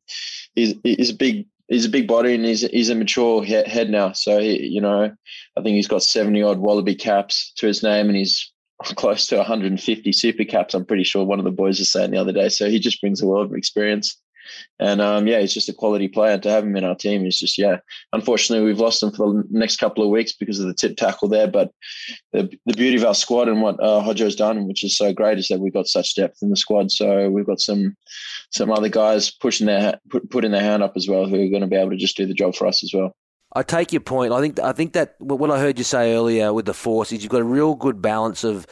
he's 0.54 0.74
he's 0.84 1.10
a 1.10 1.14
big 1.14 1.46
he's 1.68 1.86
a 1.86 1.90
big 1.90 2.06
body 2.06 2.34
and 2.34 2.44
he's 2.44 2.60
he's 2.60 2.90
a 2.90 2.94
mature 2.94 3.44
head 3.44 3.90
now. 3.90 4.12
So 4.12 4.38
he, 4.38 4.64
you 4.66 4.80
know, 4.80 5.12
I 5.56 5.62
think 5.62 5.74
he's 5.74 5.88
got 5.88 6.02
seventy 6.02 6.42
odd 6.42 6.58
Wallaby 6.58 6.94
caps 6.94 7.52
to 7.56 7.66
his 7.66 7.82
name, 7.82 8.06
and 8.06 8.16
he's 8.16 8.52
close 8.82 9.26
to 9.28 9.36
150 9.36 10.12
super 10.12 10.44
caps. 10.44 10.74
I'm 10.74 10.84
pretty 10.84 11.04
sure 11.04 11.24
one 11.24 11.38
of 11.38 11.44
the 11.44 11.50
boys 11.50 11.78
was 11.78 11.90
saying 11.90 12.10
the 12.10 12.20
other 12.20 12.32
day. 12.32 12.48
So 12.48 12.68
he 12.68 12.78
just 12.78 13.00
brings 13.00 13.22
a 13.22 13.26
world 13.26 13.50
of 13.50 13.56
experience. 13.56 14.20
And 14.78 15.00
um, 15.00 15.26
yeah, 15.26 15.40
he's 15.40 15.54
just 15.54 15.68
a 15.68 15.74
quality 15.74 16.08
player. 16.08 16.38
To 16.38 16.50
have 16.50 16.64
him 16.64 16.76
in 16.76 16.84
our 16.84 16.94
team 16.94 17.26
is 17.26 17.38
just 17.38 17.58
yeah. 17.58 17.78
Unfortunately, 18.12 18.64
we've 18.64 18.80
lost 18.80 19.02
him 19.02 19.10
for 19.10 19.32
the 19.32 19.44
next 19.50 19.78
couple 19.78 20.04
of 20.04 20.10
weeks 20.10 20.32
because 20.32 20.60
of 20.60 20.66
the 20.66 20.74
tip 20.74 20.96
tackle 20.96 21.28
there. 21.28 21.48
But 21.48 21.72
the, 22.32 22.48
the 22.66 22.74
beauty 22.74 22.96
of 22.96 23.04
our 23.04 23.14
squad 23.14 23.48
and 23.48 23.62
what 23.62 23.80
uh, 23.82 24.02
Hodjo's 24.02 24.36
done, 24.36 24.66
which 24.66 24.84
is 24.84 24.96
so 24.96 25.12
great, 25.12 25.38
is 25.38 25.48
that 25.48 25.60
we've 25.60 25.72
got 25.72 25.88
such 25.88 26.14
depth 26.14 26.38
in 26.42 26.50
the 26.50 26.56
squad. 26.56 26.90
So 26.90 27.28
we've 27.30 27.46
got 27.46 27.60
some 27.60 27.96
some 28.52 28.70
other 28.70 28.88
guys 28.88 29.30
pushing 29.30 29.66
their 29.66 29.98
put, 30.10 30.30
putting 30.30 30.52
their 30.52 30.62
hand 30.62 30.82
up 30.82 30.92
as 30.96 31.08
well, 31.08 31.26
who 31.26 31.42
are 31.42 31.50
going 31.50 31.62
to 31.62 31.66
be 31.66 31.76
able 31.76 31.90
to 31.90 31.96
just 31.96 32.16
do 32.16 32.26
the 32.26 32.34
job 32.34 32.54
for 32.54 32.66
us 32.66 32.84
as 32.84 32.92
well. 32.94 33.14
I 33.56 33.62
take 33.62 33.90
your 33.90 34.02
point. 34.02 34.34
I 34.34 34.40
think 34.42 34.60
I 34.60 34.72
think 34.72 34.92
that 34.92 35.14
what 35.18 35.50
I 35.50 35.58
heard 35.58 35.78
you 35.78 35.84
say 35.84 36.14
earlier 36.14 36.52
with 36.52 36.66
the 36.66 36.74
force 36.74 37.10
is 37.10 37.22
you've 37.22 37.32
got 37.32 37.40
a 37.40 37.44
real 37.44 37.74
good 37.74 38.02
balance 38.02 38.44
of 38.44 38.66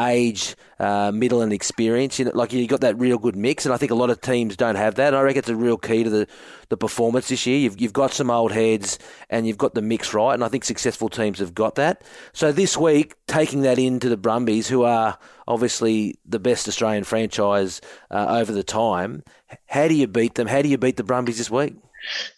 age, 0.00 0.56
uh, 0.78 1.12
middle, 1.12 1.42
and 1.42 1.52
experience. 1.52 2.18
You 2.18 2.24
know, 2.24 2.30
like 2.34 2.50
you 2.54 2.66
got 2.66 2.80
that 2.80 2.98
real 2.98 3.18
good 3.18 3.36
mix, 3.36 3.66
and 3.66 3.74
I 3.74 3.76
think 3.76 3.92
a 3.92 3.94
lot 3.94 4.08
of 4.08 4.22
teams 4.22 4.56
don't 4.56 4.76
have 4.76 4.94
that. 4.94 5.08
And 5.08 5.16
I 5.16 5.20
reckon 5.20 5.40
it's 5.40 5.50
a 5.50 5.54
real 5.54 5.76
key 5.76 6.04
to 6.04 6.08
the, 6.08 6.26
the 6.70 6.78
performance 6.78 7.28
this 7.28 7.46
year. 7.46 7.58
You've 7.58 7.78
you've 7.78 7.92
got 7.92 8.14
some 8.14 8.30
old 8.30 8.52
heads, 8.52 8.98
and 9.28 9.46
you've 9.46 9.58
got 9.58 9.74
the 9.74 9.82
mix 9.82 10.14
right, 10.14 10.32
and 10.32 10.42
I 10.42 10.48
think 10.48 10.64
successful 10.64 11.10
teams 11.10 11.38
have 11.38 11.54
got 11.54 11.74
that. 11.74 12.02
So 12.32 12.52
this 12.52 12.74
week, 12.74 13.14
taking 13.26 13.60
that 13.62 13.78
into 13.78 14.08
the 14.08 14.16
Brumbies, 14.16 14.66
who 14.66 14.84
are 14.84 15.18
obviously 15.46 16.18
the 16.24 16.38
best 16.38 16.66
Australian 16.68 17.04
franchise 17.04 17.82
uh, 18.10 18.28
over 18.30 18.50
the 18.50 18.62
time, 18.62 19.24
how 19.66 19.88
do 19.88 19.94
you 19.94 20.06
beat 20.06 20.36
them? 20.36 20.46
How 20.46 20.62
do 20.62 20.70
you 20.70 20.78
beat 20.78 20.96
the 20.96 21.04
Brumbies 21.04 21.36
this 21.36 21.50
week? 21.50 21.74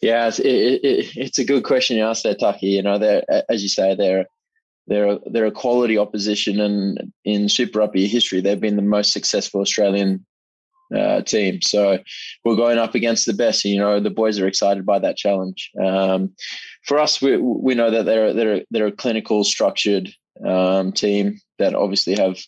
Yeah, 0.01 0.29
it's, 0.29 0.39
it, 0.39 0.85
it, 0.85 1.17
it's 1.17 1.39
a 1.39 1.45
good 1.45 1.65
question 1.65 1.97
you 1.97 2.05
asked 2.05 2.25
there, 2.25 2.35
Taki. 2.35 2.67
You 2.67 2.83
know, 2.83 2.99
they're 2.99 3.25
as 3.49 3.63
you 3.63 3.69
say, 3.69 3.95
they're 3.95 4.27
they're 4.87 5.19
they're 5.27 5.47
a 5.47 5.53
quality 5.53 5.99
opposition, 5.99 6.61
and 6.61 7.13
in 7.25 7.49
Super 7.49 7.81
Rugby 7.81 8.07
history, 8.07 8.41
they've 8.41 8.61
been 8.61 8.77
the 8.77 8.83
most 8.83 9.13
successful 9.13 9.61
Australian 9.61 10.25
uh, 10.95 11.23
team. 11.23 11.63
So 11.63 11.99
we're 12.45 12.57
going 12.57 12.79
up 12.79 12.95
against 12.95 13.27
the 13.27 13.33
best. 13.33 13.65
You 13.65 13.79
know, 13.79 14.01
the 14.01 14.11
boys 14.11 14.39
are 14.39 14.47
excited 14.47 14.85
by 14.85 14.99
that 15.01 15.17
challenge. 15.17 15.71
Um, 15.83 16.35
for 16.85 16.99
us, 16.99 17.23
we 17.23 17.37
we 17.37 17.75
know 17.75 17.91
that 17.91 18.05
they're 18.05 18.33
they're 18.33 18.63
they're 18.71 18.87
a 18.89 18.93
clinical, 18.93 19.45
structured 19.45 20.13
um, 20.45 20.93
team 20.93 21.41
that 21.59 21.75
obviously 21.75 22.17
have 22.17 22.39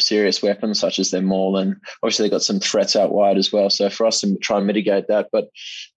serious 0.00 0.42
weapons 0.42 0.78
such 0.78 0.98
as 0.98 1.10
their 1.10 1.22
maul 1.22 1.56
and 1.56 1.76
obviously 2.02 2.24
they've 2.24 2.32
got 2.32 2.42
some 2.42 2.60
threats 2.60 2.96
out 2.96 3.12
wide 3.12 3.36
as 3.36 3.52
well. 3.52 3.70
So 3.70 3.88
for 3.90 4.06
us 4.06 4.20
to 4.20 4.36
try 4.38 4.58
and 4.58 4.66
mitigate 4.66 5.08
that 5.08 5.28
but 5.32 5.48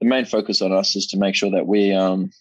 the 0.02 0.08
main 0.08 0.26
focus 0.26 0.62
on 0.62 0.72
us 0.72 0.96
is 0.96 1.08
to 1.08 1.18
make 1.18 1.36
sure 1.36 1.52
that 1.52 1.68
we 1.68 1.94
um 1.94 2.32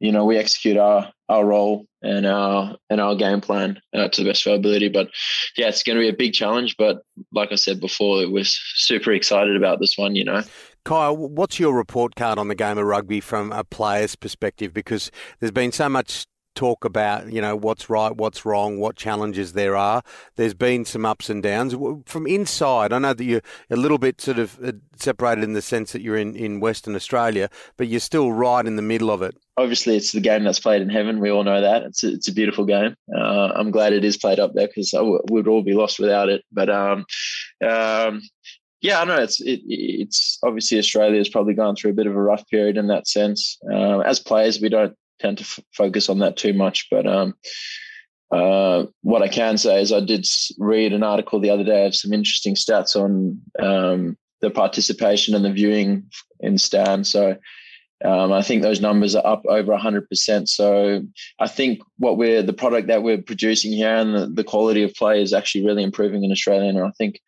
you 0.00 0.10
know 0.10 0.24
we 0.24 0.36
execute 0.36 0.76
our 0.76 1.12
our 1.28 1.44
role 1.44 1.86
and 2.02 2.26
our 2.26 2.76
and 2.90 3.00
our 3.00 3.14
game 3.14 3.40
plan 3.40 3.80
uh, 3.94 4.08
to 4.08 4.22
the 4.22 4.30
best 4.30 4.44
of 4.46 4.50
our 4.50 4.56
ability. 4.56 4.88
But 4.88 5.08
yeah 5.56 5.68
it's 5.68 5.82
going 5.82 5.96
to 5.96 6.02
be 6.02 6.08
a 6.08 6.12
big 6.12 6.32
challenge 6.32 6.76
but 6.76 7.02
like 7.32 7.52
i 7.52 7.56
said 7.56 7.80
before 7.80 8.28
we're 8.28 8.44
super 8.44 9.12
excited 9.12 9.56
about 9.56 9.80
this 9.80 9.96
one 9.96 10.16
you 10.16 10.24
know. 10.24 10.42
Kyle, 10.84 11.16
what's 11.16 11.60
your 11.60 11.74
report 11.74 12.16
card 12.16 12.40
on 12.40 12.48
the 12.48 12.56
game 12.56 12.76
of 12.76 12.84
rugby 12.84 13.20
from 13.20 13.52
a 13.52 13.62
player's 13.62 14.16
perspective? 14.16 14.74
Because 14.74 15.12
there's 15.38 15.52
been 15.52 15.70
so 15.70 15.88
much 15.88 16.26
talk 16.54 16.84
about 16.84 17.32
you 17.32 17.40
know 17.40 17.56
what's 17.56 17.88
right, 17.88 18.14
what's 18.16 18.44
wrong, 18.44 18.78
what 18.78 18.96
challenges 18.96 19.52
there 19.52 19.76
are. 19.76 20.02
There's 20.36 20.54
been 20.54 20.84
some 20.84 21.04
ups 21.04 21.30
and 21.30 21.42
downs 21.42 21.74
from 22.06 22.26
inside. 22.26 22.92
I 22.92 22.98
know 22.98 23.14
that 23.14 23.24
you're 23.24 23.42
a 23.70 23.76
little 23.76 23.98
bit 23.98 24.20
sort 24.20 24.38
of 24.38 24.58
uh, 24.64 24.72
separated 24.96 25.44
in 25.44 25.52
the 25.52 25.62
sense 25.62 25.92
that 25.92 26.02
you're 26.02 26.16
in, 26.16 26.36
in 26.36 26.60
Western 26.60 26.94
Australia, 26.94 27.48
but 27.76 27.88
you're 27.88 28.00
still 28.00 28.32
right 28.32 28.66
in 28.66 28.76
the 28.76 28.82
middle 28.82 29.10
of 29.10 29.22
it. 29.22 29.36
Obviously, 29.56 29.96
it's 29.96 30.12
the 30.12 30.20
game 30.20 30.44
that's 30.44 30.60
played 30.60 30.82
in 30.82 30.88
heaven. 30.88 31.20
We 31.20 31.30
all 31.30 31.44
know 31.44 31.60
that. 31.60 31.82
It's 31.82 32.04
a, 32.04 32.12
it's 32.12 32.28
a 32.28 32.32
beautiful 32.32 32.64
game. 32.64 32.94
Uh, 33.14 33.52
I'm 33.54 33.70
glad 33.70 33.92
it 33.92 34.04
is 34.04 34.16
played 34.16 34.40
up 34.40 34.52
there 34.54 34.68
because 34.68 34.94
we'd 35.30 35.48
all 35.48 35.62
be 35.62 35.74
lost 35.74 35.98
without 35.98 36.28
it. 36.28 36.42
But 36.50 36.70
um, 36.70 37.04
um, 37.66 38.22
yeah, 38.82 39.00
I 39.00 39.04
know 39.04 39.16
it's 39.16 39.40
it, 39.40 39.60
it's 39.64 40.38
obviously 40.42 40.78
Australia 40.78 41.18
has 41.18 41.28
probably 41.28 41.54
gone 41.54 41.76
through 41.76 41.92
a 41.92 41.94
bit 41.94 42.08
of 42.08 42.16
a 42.16 42.22
rough 42.22 42.46
period 42.48 42.76
in 42.76 42.88
that 42.88 43.06
sense. 43.06 43.58
Uh, 43.70 44.00
as 44.00 44.18
players, 44.18 44.60
we 44.60 44.68
don't 44.68 44.94
tend 45.22 45.38
to 45.38 45.44
f- 45.44 45.64
focus 45.72 46.08
on 46.08 46.18
that 46.18 46.36
too 46.36 46.52
much. 46.52 46.88
But 46.90 47.06
um, 47.06 47.34
uh, 48.30 48.86
what 49.02 49.22
I 49.22 49.28
can 49.28 49.56
say 49.56 49.80
is 49.80 49.92
I 49.92 50.00
did 50.00 50.26
read 50.58 50.92
an 50.92 51.02
article 51.02 51.40
the 51.40 51.50
other 51.54 51.64
day 51.64 51.86
of 51.86 51.94
some 51.94 52.12
interesting 52.12 52.54
stats 52.56 52.96
on 52.96 53.40
um, 53.58 54.16
the 54.40 54.50
participation 54.50 55.34
and 55.34 55.44
the 55.44 55.52
viewing 55.52 56.10
in 56.40 56.58
Stan. 56.58 57.04
So 57.04 57.36
Um, 58.04 58.32
I 58.32 58.42
think 58.42 58.62
those 58.62 58.80
numbers 58.80 59.14
are 59.14 59.26
up 59.34 59.42
over 59.46 59.72
100%. 59.72 60.48
So 60.48 61.02
I 61.38 61.48
think 61.48 61.80
what 61.98 62.16
we're, 62.18 62.42
the 62.42 62.52
product 62.62 62.88
that 62.88 63.04
we're 63.04 63.22
producing 63.22 63.72
here 63.72 63.94
and 63.94 64.14
the, 64.14 64.26
the 64.26 64.44
quality 64.52 64.82
of 64.82 64.92
play 64.94 65.22
is 65.22 65.32
actually 65.32 65.64
really 65.64 65.84
improving 65.84 66.24
in 66.24 66.32
Australia. 66.32 66.68
And 66.68 66.78
I 66.80 66.90
think 66.98 67.20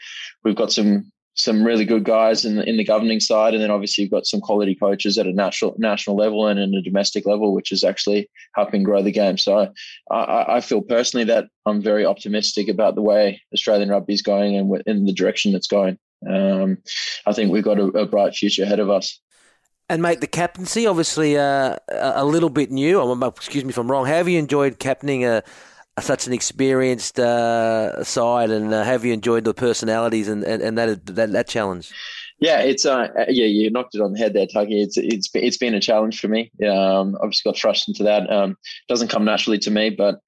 we've 0.43 0.57
got 0.57 0.73
some 0.73 1.13
some 1.37 1.65
really 1.65 1.85
good 1.85 2.05
guys 2.05 2.45
in 2.45 2.57
the, 2.57 2.69
in 2.69 2.77
the 2.77 2.85
governing 2.85 3.21
side, 3.21 3.55
and 3.55 3.63
then 3.63 3.71
obviously 3.71 4.03
you've 4.03 4.11
got 4.11 4.27
some 4.27 4.41
quality 4.41 4.75
coaches 4.75 5.19
at 5.19 5.27
a 5.27 5.33
national 5.33 5.75
national 5.79 6.17
level 6.17 6.47
and 6.47 6.61
in 6.61 6.75
a 6.75 6.83
domestic 6.83 7.27
level, 7.27 7.53
which 7.53 7.73
is 7.73 7.83
actually 7.83 8.31
helping 8.55 8.83
grow 8.83 9.03
the 9.03 9.11
game. 9.11 9.37
So 9.37 9.73
I, 10.11 10.45
I 10.49 10.61
feel 10.61 10.81
personally 10.81 11.25
that 11.25 11.49
I'm 11.67 11.83
very 11.83 12.07
optimistic 12.07 12.69
about 12.69 12.95
the 12.95 13.03
way 13.03 13.43
Australian 13.53 13.89
rugby 13.89 14.15
is 14.15 14.23
going 14.23 14.57
and 14.57 14.83
in 14.87 15.07
the 15.07 15.13
direction 15.13 15.55
it's 15.55 15.67
going. 15.67 15.99
Um, 16.29 16.79
I 17.27 17.33
think 17.33 17.51
we've 17.51 17.65
got 17.65 17.79
a, 17.79 17.85
a, 17.85 18.07
bright 18.07 18.35
future 18.35 18.63
ahead 18.63 18.81
of 18.81 18.89
us. 18.89 19.21
And 19.91 20.01
mate, 20.01 20.23
the 20.23 20.27
captaincy 20.27 20.87
obviously 20.87 21.37
uh, 21.37 21.77
a 21.93 22.25
little 22.25 22.49
bit 22.49 22.71
new. 22.71 23.23
Excuse 23.25 23.65
me 23.65 23.71
if 23.71 23.79
I'm 23.79 23.91
wrong. 23.91 24.07
Have 24.07 24.29
you 24.29 24.39
enjoyed 24.39 24.79
captaining 24.79 25.27
a 25.27 25.43
such 26.01 26.27
an 26.27 26.33
experienced 26.33 27.19
uh, 27.19 28.03
side, 28.03 28.51
and 28.51 28.73
uh, 28.73 28.83
have 28.83 29.05
you 29.05 29.13
enjoyed 29.13 29.45
the 29.45 29.55
personalities 29.55 30.29
and, 30.29 30.43
and, 30.45 30.63
and 30.63 30.79
that, 30.79 31.07
that 31.07 31.33
that 31.33 31.49
challenge? 31.49 31.93
Yeah, 32.41 32.61
it's 32.61 32.85
uh, 32.85 33.09
yeah, 33.29 33.47
you 33.47 33.71
knocked 33.71 33.95
it 33.95 34.01
on 34.01 34.13
the 34.13 34.19
head 34.19 34.35
there, 34.35 34.47
Tucky. 34.47 34.83
It's 34.83 34.97
it's 34.97 35.31
it's 35.35 35.57
been 35.57 35.75
a 35.75 35.81
challenge 35.81 36.21
for 36.21 36.29
me. 36.29 36.51
Um, 36.69 37.17
I've 37.23 37.31
just 37.31 37.45
got 37.45 37.57
thrust 37.57 37.89
into 37.89 38.03
that. 38.03 38.31
Um, 38.31 38.57
doesn't 38.89 39.09
come 39.09 39.25
naturally 39.25 39.59
to 39.61 39.71
me, 39.71 39.91
but 39.91 40.21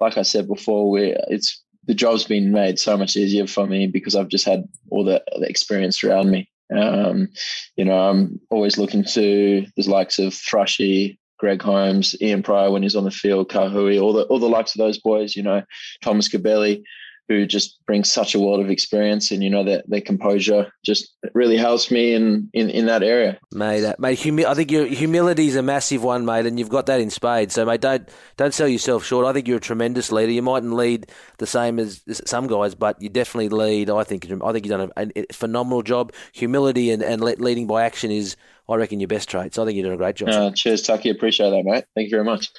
like 0.00 0.18
I 0.18 0.22
said 0.22 0.46
before, 0.46 0.90
we 0.90 1.16
it's 1.28 1.62
the 1.86 1.94
job's 1.94 2.24
been 2.24 2.52
made 2.52 2.78
so 2.78 2.96
much 2.96 3.16
easier 3.16 3.46
for 3.46 3.66
me 3.66 3.86
because 3.86 4.14
I've 4.14 4.28
just 4.28 4.44
had 4.44 4.64
all 4.90 5.04
the, 5.04 5.22
the 5.38 5.48
experience 5.48 6.02
around 6.02 6.30
me. 6.30 6.50
Um, 6.74 7.28
you 7.76 7.84
know, 7.84 7.98
I'm 7.98 8.40
always 8.50 8.78
looking 8.78 9.04
to 9.04 9.66
the 9.76 9.90
likes 9.90 10.18
of 10.18 10.32
Thrushy, 10.32 11.18
Greg 11.38 11.62
Holmes, 11.62 12.14
Ian 12.20 12.42
Prior 12.42 12.70
when 12.70 12.82
he's 12.82 12.96
on 12.96 13.04
the 13.04 13.10
field, 13.10 13.50
Kahui, 13.50 14.00
all 14.00 14.12
the 14.12 14.24
all 14.24 14.38
the 14.38 14.48
likes 14.48 14.74
of 14.74 14.78
those 14.78 14.98
boys, 14.98 15.36
you 15.36 15.42
know, 15.42 15.62
Thomas 16.02 16.28
Cubelli, 16.28 16.84
who 17.28 17.46
just 17.46 17.84
brings 17.86 18.10
such 18.10 18.34
a 18.34 18.38
world 18.38 18.60
of 18.60 18.70
experience 18.70 19.30
and 19.30 19.42
you 19.42 19.48
know 19.48 19.64
that 19.64 19.88
their 19.88 20.00
composure 20.00 20.70
just 20.84 21.16
really 21.32 21.56
helps 21.56 21.90
me 21.90 22.12
in 22.12 22.50
in, 22.52 22.68
in 22.68 22.86
that 22.86 23.02
area. 23.02 23.38
Mate 23.52 23.84
uh, 23.84 23.94
mate 23.98 24.18
humi- 24.18 24.44
I 24.44 24.54
think 24.54 24.70
your 24.70 24.86
humility 24.86 25.46
is 25.48 25.56
a 25.56 25.62
massive 25.62 26.02
one 26.02 26.26
mate 26.26 26.46
and 26.46 26.58
you've 26.58 26.68
got 26.68 26.86
that 26.86 27.00
in 27.00 27.10
spades. 27.10 27.54
So 27.54 27.64
mate 27.64 27.80
don't 27.80 28.08
don't 28.36 28.52
sell 28.52 28.68
yourself 28.68 29.04
short. 29.04 29.26
I 29.26 29.32
think 29.32 29.48
you're 29.48 29.56
a 29.56 29.60
tremendous 29.60 30.12
leader. 30.12 30.32
You 30.32 30.42
mightn't 30.42 30.74
lead 30.74 31.10
the 31.38 31.46
same 31.46 31.78
as, 31.78 32.02
as 32.08 32.20
some 32.26 32.46
guys 32.46 32.74
but 32.74 33.00
you 33.00 33.08
definitely 33.08 33.48
lead 33.48 33.88
I 33.88 34.04
think 34.04 34.30
I 34.30 34.52
think 34.52 34.66
you've 34.66 34.78
done 34.78 34.92
a, 34.96 35.18
a 35.18 35.32
phenomenal 35.32 35.82
job. 35.82 36.12
Humility 36.34 36.90
and, 36.90 37.02
and 37.02 37.22
leading 37.22 37.66
by 37.66 37.84
action 37.84 38.10
is 38.10 38.36
I 38.68 38.76
reckon 38.76 39.00
your 39.00 39.08
best 39.08 39.28
traits 39.28 39.58
I 39.58 39.64
think 39.64 39.76
you're 39.76 39.84
doing 39.84 39.94
a 39.94 39.98
great 39.98 40.16
job 40.16 40.28
uh, 40.28 40.50
cheers 40.52 40.82
Tucky 40.82 41.10
appreciate 41.10 41.50
that 41.50 41.64
mate 41.64 41.84
thank 41.94 42.06
you 42.06 42.10
very 42.10 42.24
much 42.24 42.50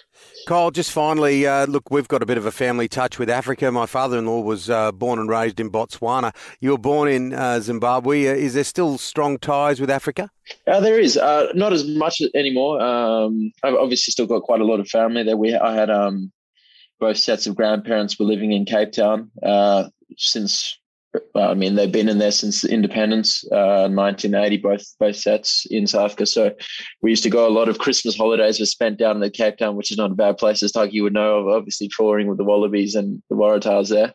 Kyle, 0.46 0.70
just 0.70 0.92
finally, 0.92 1.48
uh, 1.48 1.66
look, 1.66 1.90
we've 1.90 2.08
got 2.08 2.22
a 2.22 2.26
bit 2.26 2.38
of 2.38 2.46
a 2.46 2.52
family 2.52 2.88
touch 2.88 3.18
with 3.18 3.32
Africa. 3.32 3.72
My 3.72 3.88
father-in-law 3.88 4.42
was 4.42 4.70
uh, 4.70 4.92
born 4.92 5.18
and 5.18 5.28
raised 5.28 5.60
in 5.60 5.72
Botswana. 5.72 6.36
You 6.60 6.72
were 6.72 6.78
born 6.78 7.10
in 7.10 7.34
uh, 7.34 7.60
Zimbabwe. 7.62 8.28
Uh, 8.28 8.34
is 8.34 8.54
there 8.54 8.64
still 8.64 9.00
strong 9.00 9.40
ties 9.40 9.82
with 9.82 9.90
Africa? 9.90 10.30
Uh, 10.68 10.80
there 10.80 11.00
is 11.00 11.18
uh, 11.18 11.48
not 11.56 11.74
as 11.74 11.88
much 11.88 12.22
anymore. 12.36 12.80
Um, 12.80 13.52
I've 13.64 13.74
obviously 13.74 14.12
still 14.12 14.28
got 14.28 14.44
quite 14.44 14.62
a 14.62 14.66
lot 14.66 14.80
of 14.80 14.88
family 14.88 15.24
there. 15.24 15.36
We 15.36 15.56
I 15.56 15.74
had 15.74 15.90
um, 15.90 16.32
both 17.00 17.18
sets 17.18 17.48
of 17.48 17.56
grandparents 17.56 18.20
were 18.20 18.26
living 18.26 18.52
in 18.52 18.66
Cape 18.66 18.92
Town 18.92 19.32
since 20.18 20.78
I 21.36 21.54
mean, 21.54 21.76
they've 21.76 21.92
been 21.92 22.10
in 22.10 22.18
there 22.18 22.32
since 22.32 22.64
independence, 22.64 23.44
uh, 23.52 23.88
1980, 23.90 24.58
both 24.58 24.86
both 25.00 25.16
sets 25.16 25.66
in 25.70 25.88
South 25.88 26.12
Africa. 26.12 26.26
So 26.26 26.54
we 27.02 27.12
used 27.12 27.24
to 27.24 27.30
go. 27.30 27.48
A 27.48 27.50
lot 27.50 27.70
of 27.70 27.80
Christmas 27.80 28.18
holidays 28.18 28.60
were 28.60 28.66
spent 28.66 28.98
down 28.98 29.16
in 29.16 29.22
the 29.22 29.30
Cape 29.30 29.58
Town, 29.58 29.76
which 29.76 29.92
is 29.92 29.98
not 29.98 30.12
a 30.12 30.16
bad 30.16 30.38
place, 30.38 30.64
as 30.64 30.72
Tucky 30.72 31.02
would 31.02 31.14
know. 31.14 31.40
Of 31.40 31.48
obviously 31.48 31.90
touring 31.96 32.28
with 32.28 32.38
the 32.38 32.44
Wallabies 32.44 32.96
and 32.96 33.22
the 33.30 33.36
Waratahs 33.36 33.90
there. 33.90 34.14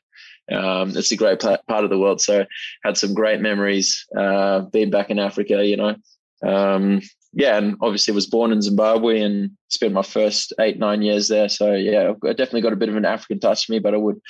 Um, 0.50 0.96
it's 0.96 1.12
a 1.12 1.16
great 1.16 1.40
part 1.40 1.60
of 1.68 1.90
the 1.90 1.98
world. 1.98 2.20
So 2.20 2.44
had 2.84 2.96
some 2.96 3.14
great 3.14 3.40
memories 3.40 4.04
uh, 4.16 4.60
being 4.60 4.90
back 4.90 5.10
in 5.10 5.18
Africa. 5.18 5.64
You 5.64 5.76
know, 5.76 5.96
um, 6.42 7.00
yeah, 7.32 7.56
and 7.56 7.76
obviously 7.80 8.14
was 8.14 8.26
born 8.26 8.52
in 8.52 8.62
Zimbabwe 8.62 9.20
and 9.20 9.52
spent 9.68 9.92
my 9.92 10.02
first 10.02 10.52
eight 10.58 10.78
nine 10.78 11.02
years 11.02 11.28
there. 11.28 11.48
So 11.48 11.74
yeah, 11.74 12.12
I've 12.24 12.36
definitely 12.36 12.62
got 12.62 12.72
a 12.72 12.76
bit 12.76 12.88
of 12.88 12.96
an 12.96 13.04
African 13.04 13.38
touch 13.38 13.66
to 13.66 13.72
me, 13.72 13.78
but 13.78 13.94
I 13.94 13.98
would 13.98 14.20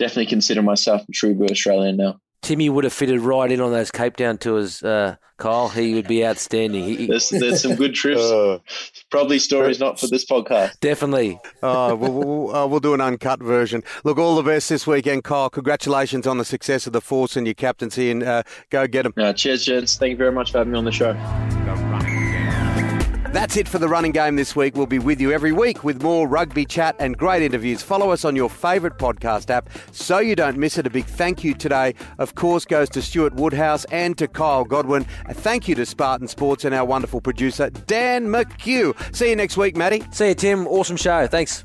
definitely 0.00 0.26
consider 0.26 0.62
myself 0.62 1.08
a 1.08 1.12
true 1.12 1.34
blue 1.34 1.46
Australian 1.46 1.98
now. 1.98 2.18
Timmy 2.42 2.70
would 2.70 2.84
have 2.84 2.92
fitted 2.92 3.20
right 3.20 3.52
in 3.52 3.60
on 3.60 3.70
those 3.70 3.90
Cape 3.90 4.16
Town 4.16 4.38
tours, 4.38 4.82
uh, 4.82 5.16
Kyle. 5.36 5.68
He 5.68 5.92
would 5.92 6.08
be 6.08 6.24
outstanding. 6.24 6.84
He, 6.84 7.06
there's, 7.06 7.28
there's, 7.28 7.60
some 7.60 7.74
good 7.76 7.94
trips. 7.94 8.20
Uh, 8.30 8.58
Probably 9.10 9.38
stories 9.38 9.78
not 9.78 10.00
for 10.00 10.06
this 10.06 10.24
podcast. 10.24 10.80
Definitely. 10.80 11.38
uh, 11.62 11.94
we'll, 11.98 12.12
we'll, 12.12 12.56
uh, 12.56 12.66
we'll, 12.66 12.80
do 12.80 12.94
an 12.94 13.00
uncut 13.00 13.42
version. 13.42 13.82
Look, 14.04 14.18
all 14.18 14.36
the 14.36 14.42
best 14.42 14.68
this 14.70 14.86
weekend, 14.86 15.24
Kyle. 15.24 15.50
Congratulations 15.50 16.26
on 16.26 16.38
the 16.38 16.44
success 16.44 16.86
of 16.86 16.92
the 16.92 17.00
Force 17.00 17.36
and 17.36 17.46
your 17.46 17.54
captaincy, 17.54 18.10
and 18.10 18.22
uh, 18.22 18.42
go 18.70 18.86
get 18.86 19.02
them. 19.02 19.12
Uh, 19.18 19.32
cheers, 19.34 19.64
gents. 19.64 19.96
Thank 19.96 20.12
you 20.12 20.16
very 20.16 20.32
much 20.32 20.52
for 20.52 20.58
having 20.58 20.72
me 20.72 20.78
on 20.78 20.84
the 20.84 20.92
show. 20.92 21.12
That's 23.32 23.56
it 23.56 23.68
for 23.68 23.78
the 23.78 23.86
running 23.86 24.10
game 24.10 24.34
this 24.34 24.56
week. 24.56 24.74
We'll 24.74 24.86
be 24.86 24.98
with 24.98 25.20
you 25.20 25.30
every 25.30 25.52
week 25.52 25.84
with 25.84 26.02
more 26.02 26.26
rugby 26.26 26.64
chat 26.64 26.96
and 26.98 27.16
great 27.16 27.42
interviews. 27.42 27.80
Follow 27.80 28.10
us 28.10 28.24
on 28.24 28.34
your 28.34 28.50
favourite 28.50 28.98
podcast 28.98 29.50
app 29.50 29.70
so 29.92 30.18
you 30.18 30.34
don't 30.34 30.58
miss 30.58 30.78
it. 30.78 30.86
A 30.86 30.90
big 30.90 31.04
thank 31.04 31.44
you 31.44 31.54
today, 31.54 31.94
of 32.18 32.34
course, 32.34 32.64
goes 32.64 32.88
to 32.90 33.00
Stuart 33.00 33.34
Woodhouse 33.34 33.84
and 33.86 34.18
to 34.18 34.26
Kyle 34.26 34.64
Godwin. 34.64 35.06
A 35.26 35.34
thank 35.34 35.68
you 35.68 35.76
to 35.76 35.86
Spartan 35.86 36.26
Sports 36.26 36.64
and 36.64 36.74
our 36.74 36.84
wonderful 36.84 37.20
producer, 37.20 37.70
Dan 37.70 38.26
McHugh. 38.26 38.96
See 39.14 39.30
you 39.30 39.36
next 39.36 39.56
week, 39.56 39.76
Matty. 39.76 40.02
See 40.10 40.30
you, 40.30 40.34
Tim. 40.34 40.66
Awesome 40.66 40.96
show. 40.96 41.28
Thanks. 41.28 41.64